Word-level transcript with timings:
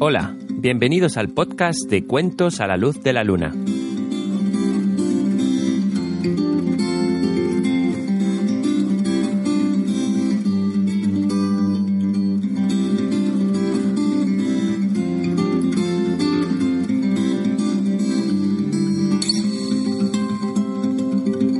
Hola, 0.00 0.36
bienvenidos 0.48 1.16
al 1.16 1.30
podcast 1.30 1.90
de 1.90 2.06
Cuentos 2.06 2.60
a 2.60 2.68
la 2.68 2.76
Luz 2.76 3.02
de 3.02 3.12
la 3.12 3.24
Luna. 3.24 3.52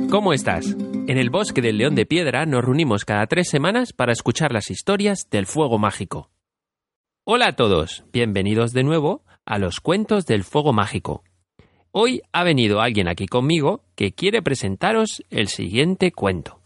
¿Cómo 0.09 0.31
estás? 0.31 0.77
En 1.07 1.17
el 1.17 1.29
bosque 1.29 1.61
del 1.61 1.77
León 1.77 1.95
de 1.95 2.05
Piedra 2.05 2.45
nos 2.45 2.63
reunimos 2.63 3.03
cada 3.03 3.27
tres 3.27 3.49
semanas 3.49 3.91
para 3.91 4.13
escuchar 4.13 4.53
las 4.53 4.71
historias 4.71 5.27
del 5.29 5.45
fuego 5.45 5.77
mágico. 5.77 6.29
Hola 7.31 7.49
a 7.49 7.55
todos, 7.55 8.03
bienvenidos 8.11 8.73
de 8.73 8.81
nuevo 8.81 9.21
a 9.45 9.59
los 9.59 9.81
cuentos 9.81 10.25
del 10.25 10.43
fuego 10.43 10.73
mágico. 10.73 11.23
Hoy 11.91 12.23
ha 12.31 12.43
venido 12.43 12.81
alguien 12.81 13.07
aquí 13.07 13.27
conmigo 13.27 13.83
que 13.93 14.13
quiere 14.13 14.41
presentaros 14.41 15.23
el 15.29 15.47
siguiente 15.47 16.11
cuento. 16.11 16.59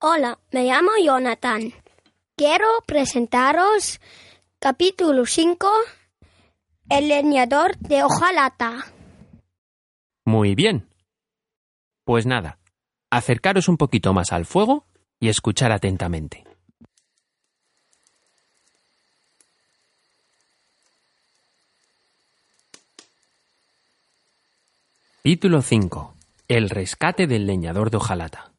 Hola, 0.00 0.40
me 0.50 0.64
llamo 0.64 0.90
Jonathan. 1.00 1.72
Quiero 2.36 2.66
presentaros 2.84 4.00
capítulo 4.58 5.26
5, 5.26 5.70
El 6.88 7.06
leñador 7.06 7.78
de 7.78 8.02
hojalata. 8.02 8.86
Muy 10.24 10.56
bien. 10.56 10.88
Pues 12.04 12.26
nada, 12.26 12.58
acercaros 13.12 13.68
un 13.68 13.76
poquito 13.76 14.12
más 14.12 14.32
al 14.32 14.44
fuego 14.44 14.86
y 15.20 15.28
escuchar 15.28 15.70
atentamente. 15.70 16.42
Capítulo 25.26 25.62
5. 25.62 26.14
El 26.48 26.68
rescate 26.68 27.26
del 27.26 27.46
leñador 27.46 27.90
de 27.90 27.96
hojalata. 27.96 28.52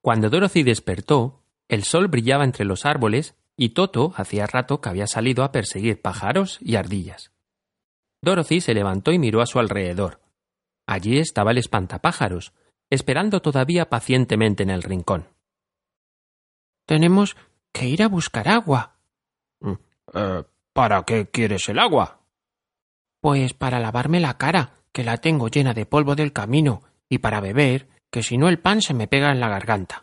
Cuando 0.00 0.30
Dorothy 0.30 0.62
despertó, 0.62 1.42
el 1.66 1.82
sol 1.82 2.06
brillaba 2.06 2.44
entre 2.44 2.64
los 2.64 2.86
árboles 2.86 3.34
y 3.56 3.70
Toto 3.70 4.12
hacía 4.14 4.46
rato 4.46 4.80
que 4.80 4.88
había 4.88 5.08
salido 5.08 5.42
a 5.42 5.50
perseguir 5.50 6.00
pájaros 6.00 6.58
y 6.60 6.76
ardillas. 6.76 7.32
Dorothy 8.22 8.60
se 8.60 8.72
levantó 8.72 9.10
y 9.10 9.18
miró 9.18 9.42
a 9.42 9.46
su 9.46 9.58
alrededor. 9.58 10.20
Allí 10.86 11.18
estaba 11.18 11.50
el 11.50 11.58
espantapájaros, 11.58 12.52
esperando 12.88 13.42
todavía 13.42 13.88
pacientemente 13.88 14.62
en 14.62 14.70
el 14.70 14.84
rincón. 14.84 15.26
Tenemos 16.86 17.36
que 17.72 17.88
ir 17.88 18.04
a 18.04 18.08
buscar 18.08 18.46
agua. 18.46 18.94
Eh, 20.14 20.44
¿Para 20.72 21.02
qué 21.02 21.26
quieres 21.26 21.68
el 21.68 21.80
agua? 21.80 22.20
Pues 23.20 23.54
para 23.54 23.80
lavarme 23.80 24.20
la 24.20 24.38
cara, 24.38 24.78
que 24.98 25.04
la 25.04 25.18
tengo 25.18 25.46
llena 25.46 25.74
de 25.74 25.86
polvo 25.86 26.16
del 26.16 26.32
camino, 26.32 26.82
y 27.08 27.18
para 27.18 27.40
beber, 27.40 27.86
que 28.10 28.24
si 28.24 28.36
no 28.36 28.48
el 28.48 28.58
pan 28.58 28.82
se 28.82 28.94
me 28.94 29.06
pega 29.06 29.30
en 29.30 29.38
la 29.38 29.48
garganta. 29.48 30.02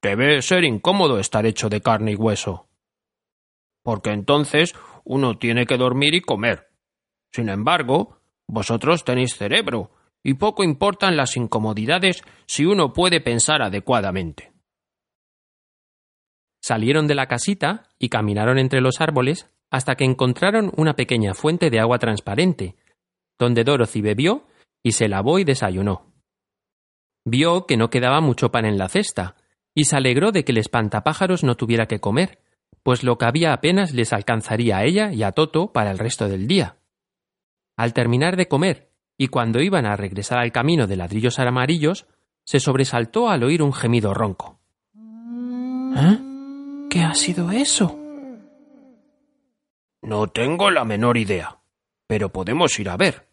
Debe 0.00 0.40
ser 0.40 0.62
incómodo 0.62 1.18
estar 1.18 1.44
hecho 1.46 1.68
de 1.68 1.80
carne 1.80 2.12
y 2.12 2.14
hueso. 2.14 2.68
Porque 3.82 4.10
entonces 4.10 4.76
uno 5.02 5.36
tiene 5.36 5.66
que 5.66 5.78
dormir 5.78 6.14
y 6.14 6.20
comer. 6.20 6.68
Sin 7.32 7.48
embargo, 7.48 8.20
vosotros 8.46 9.02
tenéis 9.02 9.34
cerebro, 9.34 9.90
y 10.22 10.34
poco 10.34 10.62
importan 10.62 11.16
las 11.16 11.36
incomodidades 11.36 12.22
si 12.46 12.66
uno 12.66 12.92
puede 12.92 13.20
pensar 13.20 13.62
adecuadamente. 13.62 14.52
Salieron 16.62 17.08
de 17.08 17.16
la 17.16 17.26
casita 17.26 17.88
y 17.98 18.10
caminaron 18.10 18.60
entre 18.60 18.80
los 18.80 19.00
árboles 19.00 19.52
hasta 19.70 19.96
que 19.96 20.04
encontraron 20.04 20.70
una 20.76 20.94
pequeña 20.94 21.34
fuente 21.34 21.68
de 21.68 21.80
agua 21.80 21.98
transparente, 21.98 22.76
donde 23.40 23.64
Dorothy 23.64 24.02
bebió 24.02 24.46
y 24.82 24.92
se 24.92 25.08
lavó 25.08 25.38
y 25.38 25.44
desayunó. 25.44 26.12
Vio 27.24 27.66
que 27.66 27.76
no 27.76 27.90
quedaba 27.90 28.20
mucho 28.20 28.52
pan 28.52 28.66
en 28.66 28.78
la 28.78 28.88
cesta, 28.88 29.34
y 29.74 29.84
se 29.84 29.96
alegró 29.96 30.30
de 30.30 30.44
que 30.44 30.52
el 30.52 30.58
espantapájaros 30.58 31.42
no 31.42 31.56
tuviera 31.56 31.86
que 31.86 32.00
comer, 32.00 32.38
pues 32.82 33.02
lo 33.02 33.18
que 33.18 33.24
había 33.24 33.52
apenas 33.52 33.92
les 33.94 34.12
alcanzaría 34.12 34.76
a 34.76 34.84
ella 34.84 35.12
y 35.12 35.22
a 35.22 35.32
Toto 35.32 35.72
para 35.72 35.90
el 35.90 35.98
resto 35.98 36.28
del 36.28 36.46
día. 36.46 36.76
Al 37.76 37.94
terminar 37.94 38.36
de 38.36 38.46
comer, 38.46 38.90
y 39.16 39.28
cuando 39.28 39.60
iban 39.60 39.86
a 39.86 39.96
regresar 39.96 40.38
al 40.38 40.52
camino 40.52 40.86
de 40.86 40.96
ladrillos 40.96 41.38
amarillos, 41.38 42.06
se 42.44 42.60
sobresaltó 42.60 43.30
al 43.30 43.42
oír 43.42 43.62
un 43.62 43.72
gemido 43.72 44.12
ronco. 44.12 44.60
¿Eh? 45.96 46.18
¿Qué 46.90 47.00
ha 47.00 47.14
sido 47.14 47.50
eso? 47.52 47.98
No 50.02 50.26
tengo 50.28 50.70
la 50.70 50.84
menor 50.84 51.16
idea, 51.16 51.58
pero 52.06 52.30
podemos 52.30 52.78
ir 52.78 52.88
a 52.88 52.96
ver. 52.96 53.29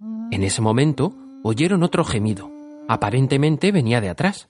En 0.00 0.42
ese 0.42 0.60
momento 0.60 1.14
oyeron 1.42 1.82
otro 1.82 2.04
gemido. 2.04 2.50
Aparentemente 2.88 3.72
venía 3.72 4.00
de 4.00 4.08
atrás. 4.08 4.48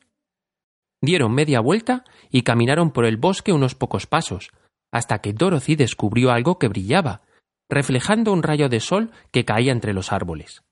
Dieron 1.01 1.35
media 1.35 1.61
vuelta 1.61 2.05
y 2.31 2.43
caminaron 2.43 2.91
por 2.91 3.05
el 3.05 3.17
bosque 3.17 3.53
unos 3.53 3.75
pocos 3.75 4.07
pasos, 4.07 4.51
hasta 4.93 5.19
que 5.21 5.33
Dorothy 5.33 5.77
descubrió 5.77 6.31
algo 6.31 6.59
que 6.59 6.69
brillaba, 6.69 7.23
reflejando 7.69 8.33
un 8.33 8.43
rayo 8.43 8.69
de 8.69 8.81
sol 8.81 9.11
que 9.31 9.45
caía 9.45 9.73
entre 9.73 9.93
los 9.93 10.13
árboles. 10.13 10.63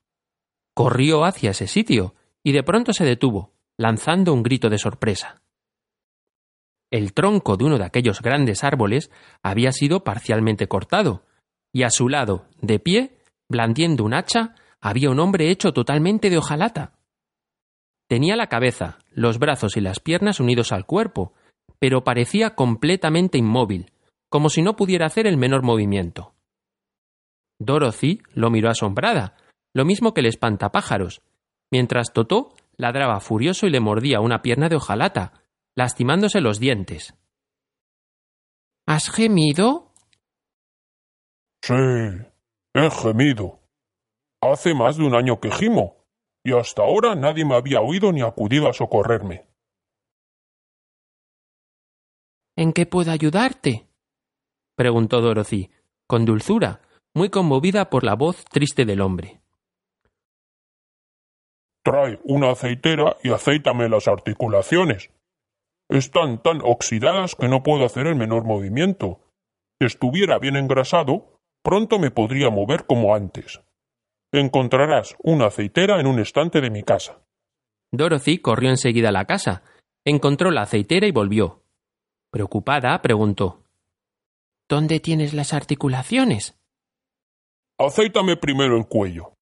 Corrió 0.73 1.25
hacia 1.25 1.51
ese 1.51 1.67
sitio 1.67 2.15
y 2.43 2.51
de 2.51 2.63
pronto 2.63 2.93
se 2.93 3.05
detuvo, 3.05 3.53
lanzando 3.77 4.33
un 4.33 4.43
grito 4.43 4.69
de 4.69 4.77
sorpresa. 4.77 5.41
El 6.91 7.13
tronco 7.13 7.57
de 7.57 7.65
uno 7.65 7.77
de 7.77 7.85
aquellos 7.85 8.21
grandes 8.21 8.63
árboles 8.63 9.11
había 9.41 9.71
sido 9.71 10.03
parcialmente 10.03 10.67
cortado, 10.67 11.25
y 11.73 11.83
a 11.83 11.89
su 11.89 12.09
lado, 12.09 12.45
de 12.61 12.79
pie, 12.79 13.17
blandiendo 13.49 14.03
un 14.03 14.13
hacha, 14.13 14.55
había 14.85 15.09
un 15.09 15.19
hombre 15.19 15.49
hecho 15.49 15.73
totalmente 15.73 16.29
de 16.29 16.37
hojalata. 16.37 16.93
Tenía 18.07 18.35
la 18.35 18.49
cabeza, 18.49 18.99
los 19.09 19.39
brazos 19.39 19.77
y 19.77 19.81
las 19.81 19.99
piernas 19.99 20.39
unidos 20.39 20.71
al 20.71 20.85
cuerpo, 20.85 21.33
pero 21.79 22.03
parecía 22.03 22.53
completamente 22.53 23.39
inmóvil, 23.39 23.91
como 24.29 24.47
si 24.47 24.61
no 24.61 24.75
pudiera 24.75 25.07
hacer 25.07 25.25
el 25.25 25.37
menor 25.37 25.63
movimiento. 25.63 26.35
Dorothy 27.59 28.21
lo 28.35 28.51
miró 28.51 28.69
asombrada, 28.69 29.35
lo 29.73 29.85
mismo 29.85 30.13
que 30.13 30.21
el 30.21 30.27
espantapájaros, 30.27 31.23
mientras 31.71 32.13
Totó 32.13 32.53
ladraba 32.77 33.19
furioso 33.21 33.65
y 33.65 33.71
le 33.71 33.79
mordía 33.79 34.19
una 34.19 34.43
pierna 34.43 34.69
de 34.69 34.75
hojalata, 34.75 35.41
lastimándose 35.75 36.41
los 36.41 36.59
dientes. 36.59 37.15
¿Has 38.85 39.09
gemido? 39.09 39.93
Sí, 41.63 41.73
he 41.73 42.91
gemido. 42.91 43.64
Hace 44.51 44.75
más 44.75 44.97
de 44.97 45.05
un 45.05 45.15
año 45.15 45.39
que 45.39 45.49
gimo, 45.49 45.95
y 46.43 46.53
hasta 46.53 46.83
ahora 46.83 47.15
nadie 47.15 47.45
me 47.45 47.55
había 47.55 47.81
oído 47.81 48.11
ni 48.11 48.21
acudido 48.21 48.69
a 48.69 48.73
socorrerme. 48.73 49.47
¿En 52.55 52.71
qué 52.71 52.85
puedo 52.85 53.11
ayudarte? 53.11 53.87
preguntó 54.75 55.21
Dorothy, 55.21 55.71
con 56.05 56.25
dulzura, 56.25 56.81
muy 57.15 57.29
conmovida 57.29 57.89
por 57.89 58.03
la 58.03 58.15
voz 58.15 58.45
triste 58.45 58.85
del 58.85 59.01
hombre. 59.01 59.41
Trae 61.83 62.19
una 62.23 62.51
aceitera 62.51 63.17
y 63.23 63.31
aceítame 63.31 63.89
las 63.89 64.07
articulaciones. 64.07 65.09
Están 65.89 66.41
tan 66.41 66.61
oxidadas 66.63 67.35
que 67.35 67.47
no 67.47 67.63
puedo 67.63 67.85
hacer 67.85 68.05
el 68.07 68.15
menor 68.15 68.43
movimiento. 68.43 69.21
Si 69.79 69.87
estuviera 69.87 70.37
bien 70.37 70.55
engrasado, 70.55 71.39
pronto 71.63 71.99
me 71.99 72.11
podría 72.11 72.49
mover 72.49 72.85
como 72.85 73.15
antes. 73.15 73.64
Encontrarás 74.31 75.15
una 75.19 75.47
aceitera 75.47 75.99
en 75.99 76.07
un 76.07 76.19
estante 76.19 76.61
de 76.61 76.69
mi 76.69 76.83
casa. 76.83 77.21
Dorothy 77.91 78.39
corrió 78.39 78.69
enseguida 78.69 79.09
a 79.09 79.13
la 79.13 79.25
casa, 79.25 79.63
encontró 80.03 80.51
la 80.51 80.63
aceitera 80.63 81.07
y 81.07 81.11
volvió. 81.11 81.63
Preocupada, 82.31 83.01
preguntó 83.01 83.63
¿Dónde 84.67 84.99
tienes 84.99 85.33
las 85.33 85.53
articulaciones? 85.53 86.57
Aceítame 87.77 88.35
primero 88.35 88.77
el 88.77 88.87
cuello. 88.87 89.33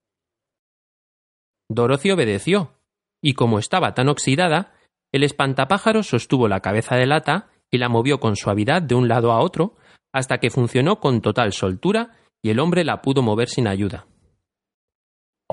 Dorothy 1.69 2.11
obedeció, 2.11 2.73
y 3.21 3.33
como 3.33 3.57
estaba 3.57 3.93
tan 3.93 4.09
oxidada, 4.09 4.73
el 5.11 5.23
espantapájaros 5.23 6.07
sostuvo 6.07 6.47
la 6.47 6.59
cabeza 6.59 6.95
de 6.95 7.05
lata 7.05 7.49
y 7.71 7.77
la 7.77 7.89
movió 7.89 8.19
con 8.19 8.35
suavidad 8.35 8.81
de 8.81 8.95
un 8.95 9.07
lado 9.07 9.31
a 9.31 9.39
otro 9.39 9.75
hasta 10.11 10.39
que 10.39 10.51
funcionó 10.51 10.99
con 10.99 11.21
total 11.21 11.53
soltura 11.53 12.11
y 12.41 12.49
el 12.49 12.59
hombre 12.59 12.83
la 12.83 13.01
pudo 13.01 13.21
mover 13.21 13.47
sin 13.47 13.67
ayuda. 13.67 14.05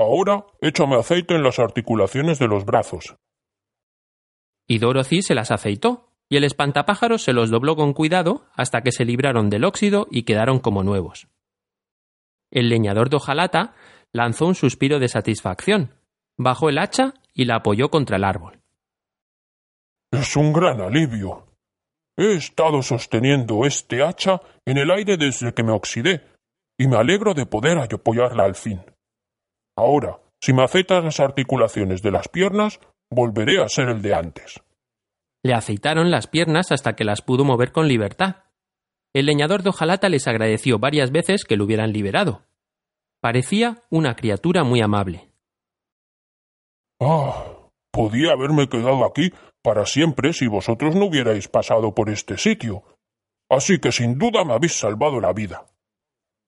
Ahora 0.01 0.47
échame 0.63 0.97
aceite 0.97 1.35
en 1.35 1.43
las 1.43 1.59
articulaciones 1.59 2.39
de 2.39 2.49
los 2.49 2.65
brazos. 2.65 3.17
Y 4.67 4.79
Dorothy 4.79 5.21
se 5.21 5.35
las 5.35 5.51
aceitó, 5.51 6.09
y 6.31 6.39
el 6.39 6.45
espantapájaros 6.45 7.23
se 7.23 7.35
los 7.35 7.51
dobló 7.51 7.77
con 7.77 7.93
cuidado 7.93 8.47
hasta 8.55 8.81
que 8.81 8.93
se 8.93 9.05
libraron 9.05 9.51
del 9.51 9.65
óxido 9.65 10.07
y 10.11 10.23
quedaron 10.23 10.59
como 10.59 10.83
nuevos. 10.83 11.29
El 12.51 12.71
leñador 12.71 13.11
de 13.11 13.17
hojalata 13.17 13.75
lanzó 14.11 14.47
un 14.47 14.55
suspiro 14.55 15.01
de 15.01 15.09
satisfacción, 15.09 15.95
bajó 16.39 16.71
el 16.71 16.79
hacha 16.79 17.13
y 17.35 17.45
la 17.45 17.57
apoyó 17.57 17.91
contra 17.91 18.17
el 18.17 18.25
árbol. 18.25 18.59
Es 20.13 20.35
un 20.35 20.55
gran 20.55 20.81
alivio. 20.81 21.47
He 22.17 22.37
estado 22.37 22.83
sosteniendo 22.83 23.67
este 23.67 24.03
hacha 24.03 24.41
en 24.65 24.79
el 24.79 24.91
aire 24.93 25.19
desde 25.19 25.53
que 25.53 25.63
me 25.63 25.73
oxidé, 25.73 26.27
y 26.79 26.89
me 26.89 26.97
alegro 26.97 27.35
de 27.35 27.45
poder 27.45 27.79
apoyarla 27.79 28.45
al 28.45 28.55
fin. 28.55 28.81
Ahora, 29.81 30.21
si 30.43 30.53
me 30.53 30.63
aceitas 30.63 31.03
las 31.03 31.21
articulaciones 31.21 32.03
de 32.03 32.11
las 32.11 32.29
piernas, 32.29 32.81
volveré 33.11 33.63
a 33.63 33.69
ser 33.69 33.89
el 33.89 34.03
de 34.03 34.15
antes. 34.15 34.61
Le 35.43 35.55
aceitaron 35.55 36.11
las 36.11 36.27
piernas 36.27 36.71
hasta 36.71 36.95
que 36.95 37.05
las 37.05 37.23
pudo 37.23 37.47
mover 37.47 37.73
con 37.73 37.89
libertad. 37.89 38.45
El 39.15 39.25
leñador 39.25 39.63
de 39.63 39.71
hojalata 39.71 40.11
les 40.11 40.29
agradeció 40.29 40.79
varias 40.79 41.11
veces 41.13 41.45
que 41.45 41.57
lo 41.57 41.65
hubieran 41.65 41.95
liberado. 41.95 42.43
Parecía 43.23 43.83
una 43.89 44.17
criatura 44.17 44.65
muy 44.65 44.83
amable. 44.83 45.31
Ah, 47.01 47.47
podía 47.91 48.33
haberme 48.33 48.69
quedado 48.69 49.07
aquí 49.07 49.33
para 49.63 49.87
siempre 49.87 50.35
si 50.35 50.47
vosotros 50.47 50.95
no 50.95 51.07
hubierais 51.07 51.49
pasado 51.49 51.95
por 51.95 52.11
este 52.11 52.37
sitio. 52.37 52.83
Así 53.49 53.81
que 53.81 53.93
sin 53.93 54.19
duda 54.19 54.45
me 54.45 54.53
habéis 54.53 54.79
salvado 54.79 55.21
la 55.21 55.33
vida. 55.33 55.65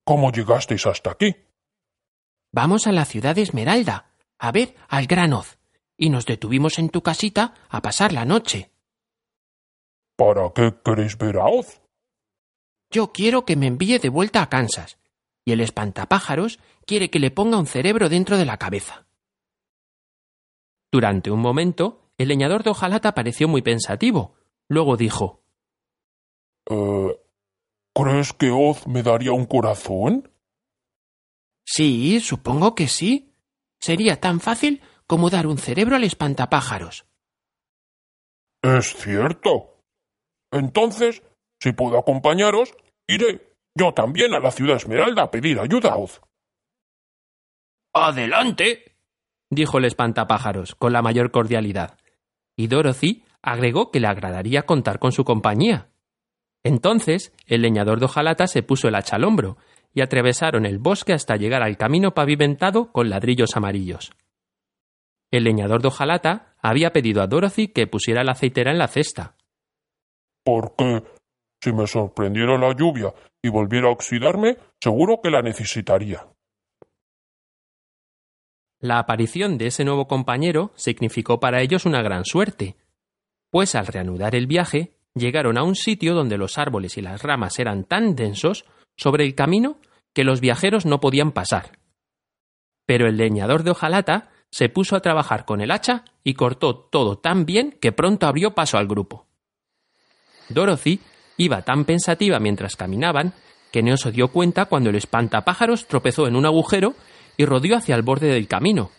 ¿Cómo 0.04 0.30
llegasteis 0.30 0.86
hasta 0.86 1.12
aquí? 1.12 1.34
Vamos 2.54 2.86
a 2.86 2.92
la 2.92 3.06
ciudad 3.06 3.34
de 3.34 3.42
Esmeralda, 3.42 4.10
a 4.38 4.52
ver 4.52 4.74
al 4.88 5.06
gran 5.06 5.32
Oz, 5.32 5.58
y 5.96 6.10
nos 6.10 6.26
detuvimos 6.26 6.78
en 6.78 6.90
tu 6.90 7.02
casita 7.02 7.54
a 7.70 7.80
pasar 7.80 8.12
la 8.12 8.26
noche. 8.26 8.70
¿Para 10.16 10.52
qué 10.52 10.74
queréis 10.84 11.16
ver 11.16 11.38
a 11.38 11.46
Oz? 11.46 11.80
Yo 12.90 13.10
quiero 13.10 13.46
que 13.46 13.56
me 13.56 13.68
envíe 13.68 13.98
de 13.98 14.10
vuelta 14.10 14.42
a 14.42 14.50
Kansas, 14.50 14.98
y 15.46 15.52
el 15.52 15.60
espantapájaros 15.62 16.60
quiere 16.84 17.08
que 17.08 17.20
le 17.20 17.30
ponga 17.30 17.56
un 17.56 17.66
cerebro 17.66 18.10
dentro 18.10 18.36
de 18.36 18.44
la 18.44 18.58
cabeza. 18.58 19.06
Durante 20.92 21.30
un 21.30 21.40
momento, 21.40 22.10
el 22.18 22.28
leñador 22.28 22.64
de 22.64 22.70
hojalata 22.70 23.14
pareció 23.14 23.48
muy 23.48 23.62
pensativo. 23.62 24.34
Luego 24.68 24.98
dijo 24.98 25.42
eh, 26.68 27.18
¿Crees 27.94 28.34
que 28.34 28.50
Oz 28.50 28.86
me 28.86 29.02
daría 29.02 29.32
un 29.32 29.46
corazón? 29.46 30.31
Sí, 31.64 32.20
supongo 32.20 32.74
que 32.74 32.88
sí. 32.88 33.32
Sería 33.80 34.20
tan 34.20 34.40
fácil 34.40 34.82
como 35.06 35.30
dar 35.30 35.46
un 35.46 35.58
cerebro 35.58 35.96
al 35.96 36.04
espantapájaros. 36.04 37.06
Es 38.62 38.94
cierto. 38.94 39.80
Entonces, 40.52 41.22
si 41.60 41.72
puedo 41.72 41.98
acompañaros, 41.98 42.74
iré 43.08 43.52
yo 43.74 43.92
también 43.92 44.34
a 44.34 44.40
la 44.40 44.50
ciudad 44.50 44.76
Esmeralda 44.76 45.24
a 45.24 45.30
pedir 45.30 45.58
ayuda 45.58 45.92
a 45.92 45.96
Oz. 45.96 46.20
Adelante, 47.94 48.96
dijo 49.50 49.78
el 49.78 49.84
espantapájaros 49.84 50.74
con 50.74 50.92
la 50.92 51.02
mayor 51.02 51.30
cordialidad. 51.30 51.98
Y 52.56 52.68
Dorothy 52.68 53.24
agregó 53.42 53.90
que 53.90 54.00
le 54.00 54.06
agradaría 54.06 54.62
contar 54.62 54.98
con 54.98 55.12
su 55.12 55.24
compañía. 55.24 55.88
Entonces 56.64 57.32
el 57.46 57.62
leñador 57.62 57.98
de 57.98 58.06
hojalata 58.06 58.46
se 58.46 58.62
puso 58.62 58.88
el 58.88 58.94
hacha 58.94 59.16
al 59.16 59.24
hombro 59.24 59.56
y 59.94 60.00
atravesaron 60.00 60.66
el 60.66 60.78
bosque 60.78 61.12
hasta 61.12 61.36
llegar 61.36 61.62
al 61.62 61.76
camino 61.76 62.14
pavimentado 62.14 62.92
con 62.92 63.10
ladrillos 63.10 63.56
amarillos. 63.56 64.12
El 65.30 65.44
leñador 65.44 65.82
de 65.82 65.88
hojalata 65.88 66.54
había 66.60 66.92
pedido 66.92 67.22
a 67.22 67.26
Dorothy 67.26 67.68
que 67.68 67.86
pusiera 67.86 68.24
la 68.24 68.32
aceitera 68.32 68.70
en 68.70 68.78
la 68.78 68.88
cesta. 68.88 69.36
¿Por 70.44 70.74
qué? 70.76 71.02
Si 71.62 71.72
me 71.72 71.86
sorprendiera 71.86 72.58
la 72.58 72.74
lluvia 72.74 73.14
y 73.40 73.48
volviera 73.48 73.88
a 73.88 73.92
oxidarme, 73.92 74.56
seguro 74.80 75.20
que 75.22 75.30
la 75.30 75.42
necesitaría. 75.42 76.26
La 78.80 78.98
aparición 78.98 79.58
de 79.58 79.68
ese 79.68 79.84
nuevo 79.84 80.08
compañero 80.08 80.72
significó 80.74 81.38
para 81.38 81.62
ellos 81.62 81.86
una 81.86 82.02
gran 82.02 82.24
suerte, 82.24 82.76
pues 83.48 83.76
al 83.76 83.86
reanudar 83.86 84.34
el 84.34 84.48
viaje 84.48 84.96
llegaron 85.14 85.56
a 85.56 85.62
un 85.62 85.76
sitio 85.76 86.14
donde 86.14 86.36
los 86.36 86.58
árboles 86.58 86.98
y 86.98 87.00
las 87.02 87.22
ramas 87.22 87.58
eran 87.58 87.84
tan 87.84 88.16
densos 88.16 88.64
sobre 88.96 89.24
el 89.24 89.34
camino 89.34 89.78
que 90.12 90.24
los 90.24 90.40
viajeros 90.40 90.86
no 90.86 91.00
podían 91.00 91.32
pasar. 91.32 91.78
Pero 92.86 93.06
el 93.08 93.16
leñador 93.16 93.62
de 93.62 93.70
hojalata 93.70 94.30
se 94.50 94.68
puso 94.68 94.96
a 94.96 95.00
trabajar 95.00 95.44
con 95.44 95.60
el 95.60 95.70
hacha 95.70 96.04
y 96.22 96.34
cortó 96.34 96.76
todo 96.76 97.16
tan 97.18 97.46
bien 97.46 97.76
que 97.80 97.92
pronto 97.92 98.26
abrió 98.26 98.54
paso 98.54 98.76
al 98.76 98.86
grupo. 98.86 99.26
Dorothy 100.48 101.00
iba 101.38 101.62
tan 101.62 101.84
pensativa 101.84 102.38
mientras 102.38 102.76
caminaban 102.76 103.32
que 103.70 103.82
no 103.82 103.96
se 103.96 104.12
dio 104.12 104.28
cuenta 104.28 104.66
cuando 104.66 104.90
el 104.90 104.96
espantapájaros 104.96 105.86
tropezó 105.86 106.26
en 106.26 106.36
un 106.36 106.44
agujero 106.44 106.94
y 107.38 107.46
rodeó 107.46 107.76
hacia 107.76 107.94
el 107.94 108.02
borde 108.02 108.28
del 108.28 108.46
camino. 108.46 108.90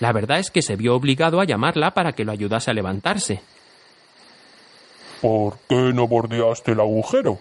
La 0.00 0.12
verdad 0.12 0.40
es 0.40 0.50
que 0.50 0.62
se 0.62 0.76
vio 0.76 0.94
obligado 0.94 1.40
a 1.40 1.44
llamarla 1.44 1.92
para 1.94 2.12
que 2.12 2.24
lo 2.24 2.32
ayudase 2.32 2.70
a 2.70 2.74
levantarse. 2.74 3.40
¿Por 5.20 5.58
qué 5.68 5.92
no 5.92 6.06
bordeaste 6.06 6.72
el 6.72 6.80
agujero? 6.80 7.38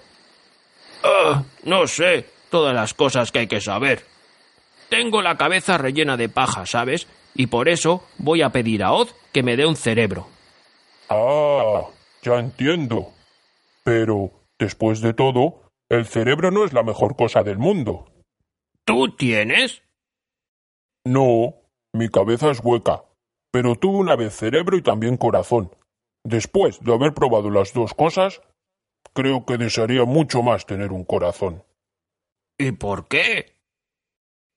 Ah, 1.29 1.44
no 1.63 1.88
sé, 1.88 2.25
todas 2.50 2.74
las 2.74 2.94
cosas 2.94 3.31
que 3.31 3.39
hay 3.39 3.47
que 3.47 3.59
saber. 3.59 4.06
Tengo 4.89 5.21
la 5.21 5.35
cabeza 5.35 5.77
rellena 5.77 6.15
de 6.15 6.29
paja, 6.29 6.65
¿sabes? 6.65 7.06
Y 7.35 7.47
por 7.47 7.68
eso 7.68 8.06
voy 8.18 8.41
a 8.41 8.50
pedir 8.51 8.81
a 8.81 8.94
Oz 8.94 9.13
que 9.33 9.44
me 9.44 9.57
dé 9.57 9.65
un 9.65 9.75
cerebro. 9.75 10.27
Ah, 11.09 11.81
ya 12.21 12.35
entiendo. 12.35 13.12
Pero, 13.83 14.31
después 14.57 15.01
de 15.01 15.13
todo, 15.13 15.69
el 15.89 16.06
cerebro 16.06 16.50
no 16.51 16.63
es 16.63 16.71
la 16.71 16.83
mejor 16.83 17.18
cosa 17.18 17.44
del 17.44 17.57
mundo. 17.57 18.06
¿Tú 18.85 19.13
tienes? 19.18 19.83
No, 21.06 21.56
mi 21.94 22.07
cabeza 22.07 22.51
es 22.51 22.62
hueca, 22.63 23.03
pero 23.51 23.75
tuve 23.75 23.97
una 23.97 24.15
vez 24.15 24.33
cerebro 24.33 24.77
y 24.77 24.81
también 24.81 25.18
corazón. 25.18 25.75
Después 26.24 26.79
de 26.81 26.94
haber 26.94 27.13
probado 27.13 27.50
las 27.50 27.74
dos 27.74 27.94
cosas, 27.94 28.41
creo 29.13 29.45
que 29.45 29.57
desearía 29.57 30.06
mucho 30.06 30.42
más 30.42 30.65
tener 30.65 30.92
un 30.92 31.04
corazón. 31.04 31.63
¿Y 32.58 32.72
por 32.72 33.08
qué? 33.08 33.53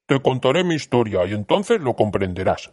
Te 0.06 0.20
contaré 0.20 0.64
mi 0.64 0.75
historia 0.75 1.25
y 1.26 1.32
entonces 1.32 1.80
lo 1.80 1.94
comprenderás. 1.94 2.72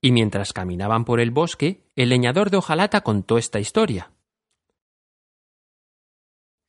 Y 0.00 0.12
mientras 0.12 0.52
caminaban 0.52 1.04
por 1.04 1.20
el 1.20 1.30
bosque, 1.30 1.84
el 1.94 2.08
leñador 2.08 2.50
de 2.50 2.56
hojalata 2.56 3.02
contó 3.02 3.38
esta 3.38 3.60
historia. 3.60 4.12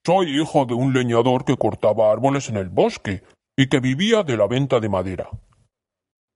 Soy 0.05 0.39
hijo 0.39 0.65
de 0.65 0.73
un 0.73 0.93
leñador 0.93 1.45
que 1.45 1.55
cortaba 1.55 2.11
árboles 2.11 2.49
en 2.49 2.57
el 2.57 2.69
bosque 2.69 3.23
y 3.57 3.69
que 3.69 3.79
vivía 3.79 4.23
de 4.23 4.38
la 4.38 4.47
venta 4.47 4.79
de 4.79 4.89
madera. 4.89 5.29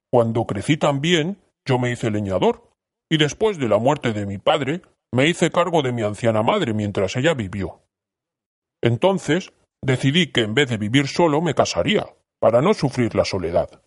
Cuando 0.09 0.45
crecí 0.45 0.77
también, 0.77 1.41
yo 1.65 1.77
me 1.77 1.91
hice 1.91 2.09
leñador, 2.09 2.69
y 3.09 3.17
después 3.17 3.57
de 3.57 3.67
la 3.67 3.77
muerte 3.77 4.13
de 4.13 4.25
mi 4.25 4.37
padre, 4.37 4.81
me 5.13 5.27
hice 5.27 5.51
cargo 5.51 5.81
de 5.81 5.91
mi 5.91 6.03
anciana 6.03 6.43
madre 6.43 6.73
mientras 6.73 7.15
ella 7.15 7.33
vivió. 7.33 7.81
Entonces, 8.81 9.53
decidí 9.81 10.31
que 10.31 10.41
en 10.41 10.53
vez 10.53 10.69
de 10.69 10.77
vivir 10.77 11.07
solo 11.07 11.41
me 11.41 11.53
casaría, 11.53 12.05
para 12.39 12.61
no 12.61 12.73
sufrir 12.73 13.15
la 13.15 13.25
soledad. 13.25 13.81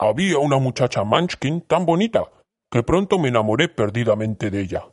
Había 0.00 0.38
una 0.38 0.58
muchacha 0.58 1.04
Munchkin 1.04 1.60
tan 1.60 1.86
bonita 1.86 2.30
que 2.70 2.82
pronto 2.82 3.18
me 3.18 3.28
enamoré 3.28 3.68
perdidamente 3.68 4.50
de 4.50 4.60
ella. 4.60 4.88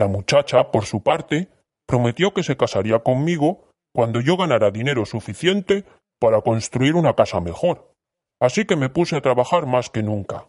La 0.00 0.08
muchacha, 0.08 0.72
por 0.72 0.86
su 0.86 1.02
parte, 1.02 1.48
prometió 1.86 2.34
que 2.34 2.42
se 2.42 2.56
casaría 2.56 2.98
conmigo 2.98 3.70
cuando 3.94 4.20
yo 4.20 4.36
ganara 4.36 4.72
dinero 4.72 5.06
suficiente 5.06 5.84
para 6.18 6.40
construir 6.40 6.96
una 6.96 7.14
casa 7.14 7.40
mejor. 7.40 7.92
Así 8.40 8.64
que 8.64 8.74
me 8.74 8.88
puse 8.88 9.16
a 9.16 9.20
trabajar 9.20 9.66
más 9.66 9.90
que 9.90 10.02
nunca. 10.02 10.48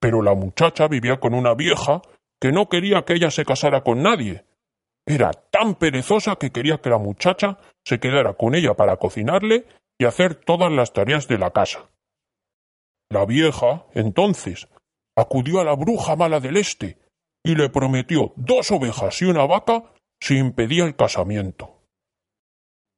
Pero 0.00 0.22
la 0.22 0.34
muchacha 0.34 0.88
vivía 0.88 1.20
con 1.20 1.34
una 1.34 1.54
vieja 1.54 2.00
que 2.42 2.50
no 2.50 2.68
quería 2.68 3.04
que 3.04 3.12
ella 3.12 3.30
se 3.30 3.44
casara 3.44 3.84
con 3.84 4.02
nadie. 4.02 4.44
Era 5.06 5.30
tan 5.30 5.76
perezosa 5.76 6.34
que 6.34 6.50
quería 6.50 6.78
que 6.78 6.90
la 6.90 6.98
muchacha 6.98 7.58
se 7.84 8.00
quedara 8.00 8.34
con 8.34 8.56
ella 8.56 8.74
para 8.74 8.96
cocinarle 8.96 9.64
y 9.96 10.06
hacer 10.06 10.34
todas 10.34 10.72
las 10.72 10.92
tareas 10.92 11.28
de 11.28 11.38
la 11.38 11.52
casa. 11.52 11.88
La 13.12 13.26
vieja, 13.26 13.86
entonces, 13.94 14.66
acudió 15.16 15.60
a 15.60 15.64
la 15.64 15.76
bruja 15.76 16.16
mala 16.16 16.40
del 16.40 16.56
este 16.56 16.98
y 17.44 17.54
le 17.54 17.68
prometió 17.68 18.32
dos 18.34 18.72
ovejas 18.72 19.22
y 19.22 19.26
una 19.26 19.46
vaca 19.46 19.84
si 20.20 20.36
impedía 20.36 20.84
el 20.84 20.96
casamiento. 20.96 21.78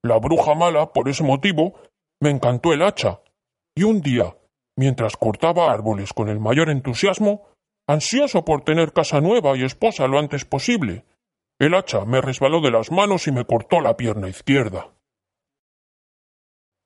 La 0.03 0.17
bruja 0.21 0.55
mala, 0.55 0.95
por 0.95 1.11
ese 1.11 1.23
motivo, 1.23 1.75
me 2.19 2.31
encantó 2.31 2.73
el 2.73 2.81
hacha, 2.81 3.21
y 3.77 3.83
un 3.83 4.01
día, 4.01 4.39
mientras 4.75 5.19
cortaba 5.19 5.71
árboles 5.71 6.15
con 6.15 6.31
el 6.31 6.41
mayor 6.41 6.71
entusiasmo, 6.71 7.54
ansioso 7.87 8.45
por 8.45 8.63
tener 8.63 8.93
casa 8.93 9.21
nueva 9.21 9.57
y 9.57 9.65
esposa 9.65 10.07
lo 10.07 10.19
antes 10.19 10.45
posible. 10.45 11.05
El 11.59 11.75
hacha 11.75 12.05
me 12.05 12.21
resbaló 12.21 12.61
de 12.61 12.71
las 12.71 12.91
manos 12.91 13.27
y 13.27 13.33
me 13.33 13.45
cortó 13.45 13.81
la 13.81 13.97
pierna 13.97 14.29
izquierda. 14.29 14.93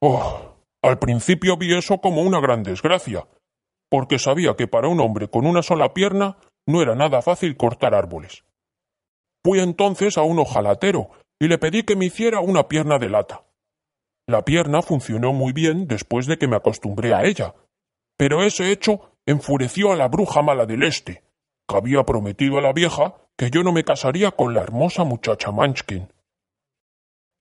Oh, 0.01 0.57
al 0.83 0.99
principio 0.99 1.57
vi 1.57 1.75
eso 1.75 1.99
como 2.01 2.23
una 2.23 2.41
gran 2.41 2.63
desgracia, 2.63 3.27
porque 3.91 4.19
sabía 4.19 4.55
que 4.55 4.69
para 4.69 4.89
un 4.89 5.01
hombre 5.01 5.29
con 5.29 5.47
una 5.47 5.63
sola 5.63 5.93
pierna 5.95 6.37
no 6.67 6.83
era 6.83 6.95
nada 6.95 7.23
fácil 7.23 7.57
cortar 7.57 7.95
árboles. 7.95 8.45
Fui 9.45 9.61
entonces 9.61 10.19
a 10.19 10.23
un 10.23 10.39
ojalatero 10.39 11.11
y 11.41 11.49
le 11.49 11.59
pedí 11.59 11.83
que 11.83 11.97
me 11.97 12.07
hiciera 12.07 12.41
una 12.41 12.69
pierna 12.69 12.99
de 12.99 13.09
lata. 13.09 13.45
La 14.29 14.45
pierna 14.45 14.83
funcionó 14.83 15.33
muy 15.33 15.53
bien 15.53 15.87
después 15.87 16.27
de 16.27 16.37
que 16.37 16.49
me 16.49 16.57
acostumbré 16.57 17.15
a 17.15 17.25
ella, 17.25 17.55
pero 18.19 18.43
ese 18.43 18.71
hecho 18.71 19.18
enfureció 19.29 19.93
a 19.93 19.97
la 19.97 20.09
bruja 20.09 20.41
mala 20.41 20.65
del 20.65 20.83
este, 20.83 21.23
que 21.69 21.77
había 21.77 22.03
prometido 22.05 22.57
a 22.57 22.63
la 22.63 22.73
vieja 22.73 23.15
que 23.37 23.51
yo 23.51 23.63
no 23.63 23.73
me 23.73 23.85
casaría 23.85 24.31
con 24.31 24.55
la 24.55 24.63
hermosa 24.63 25.05
muchacha 25.05 25.51
Munchkin. 25.51 26.11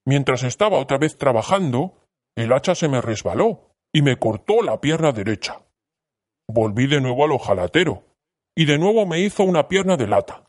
Mientras 0.05 0.43
estaba 0.43 0.79
otra 0.79 0.97
vez 0.97 1.17
trabajando, 1.17 1.93
el 2.35 2.51
hacha 2.51 2.75
se 2.75 2.89
me 2.89 2.99
resbaló 2.99 3.73
y 3.93 4.01
me 4.01 4.17
cortó 4.17 4.61
la 4.63 4.81
pierna 4.81 5.13
derecha. 5.13 5.61
Volví 6.49 6.87
de 6.87 6.99
nuevo 6.99 7.23
al 7.23 7.31
ojalatero, 7.31 8.03
y 8.53 8.65
de 8.65 8.77
nuevo 8.77 9.05
me 9.05 9.21
hizo 9.21 9.43
una 9.43 9.69
pierna 9.69 9.95
de 9.95 10.07
lata. 10.07 10.43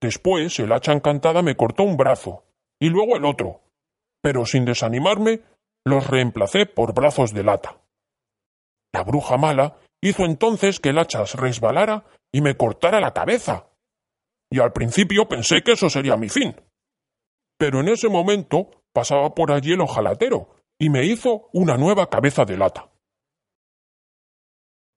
Después 0.00 0.58
el 0.58 0.72
hacha 0.72 0.92
encantada 0.92 1.42
me 1.42 1.54
cortó 1.54 1.82
un 1.82 1.98
brazo, 1.98 2.44
y 2.80 2.88
luego 2.88 3.16
el 3.16 3.26
otro, 3.26 3.60
pero 4.22 4.46
sin 4.46 4.64
desanimarme 4.64 5.42
los 5.84 6.06
reemplacé 6.06 6.64
por 6.64 6.94
brazos 6.94 7.34
de 7.34 7.44
lata. 7.44 7.82
La 8.94 9.04
bruja 9.04 9.36
mala 9.36 9.76
hizo 10.02 10.24
entonces 10.24 10.80
que 10.80 10.90
el 10.90 10.98
hacha 10.98 11.24
resbalara 11.34 12.04
y 12.32 12.40
me 12.40 12.56
cortara 12.56 13.00
la 13.00 13.12
cabeza. 13.12 13.66
Y 14.50 14.60
al 14.60 14.72
principio 14.72 15.28
pensé 15.28 15.62
que 15.62 15.72
eso 15.72 15.88
sería 15.88 16.16
mi 16.16 16.28
fin. 16.28 16.56
Pero 17.58 17.80
en 17.80 17.88
ese 17.88 18.08
momento 18.08 18.70
pasaba 18.92 19.34
por 19.34 19.52
allí 19.52 19.72
el 19.72 19.80
ojalatero 19.80 20.56
y 20.78 20.88
me 20.90 21.04
hizo 21.04 21.50
una 21.52 21.76
nueva 21.76 22.08
cabeza 22.08 22.44
de 22.44 22.56
lata. 22.56 22.90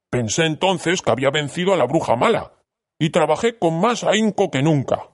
Pensé 0.10 0.45
entonces 0.45 1.01
que 1.01 1.12
había 1.12 1.31
vencido 1.31 1.74
a 1.74 1.77
la 1.77 1.86
bruja 1.86 2.15
mala, 2.15 2.53
y 3.00 3.10
trabajé 3.10 3.57
con 3.57 3.81
más 3.81 4.03
ahínco 4.03 4.50
que 4.50 4.62
nunca. 4.62 5.10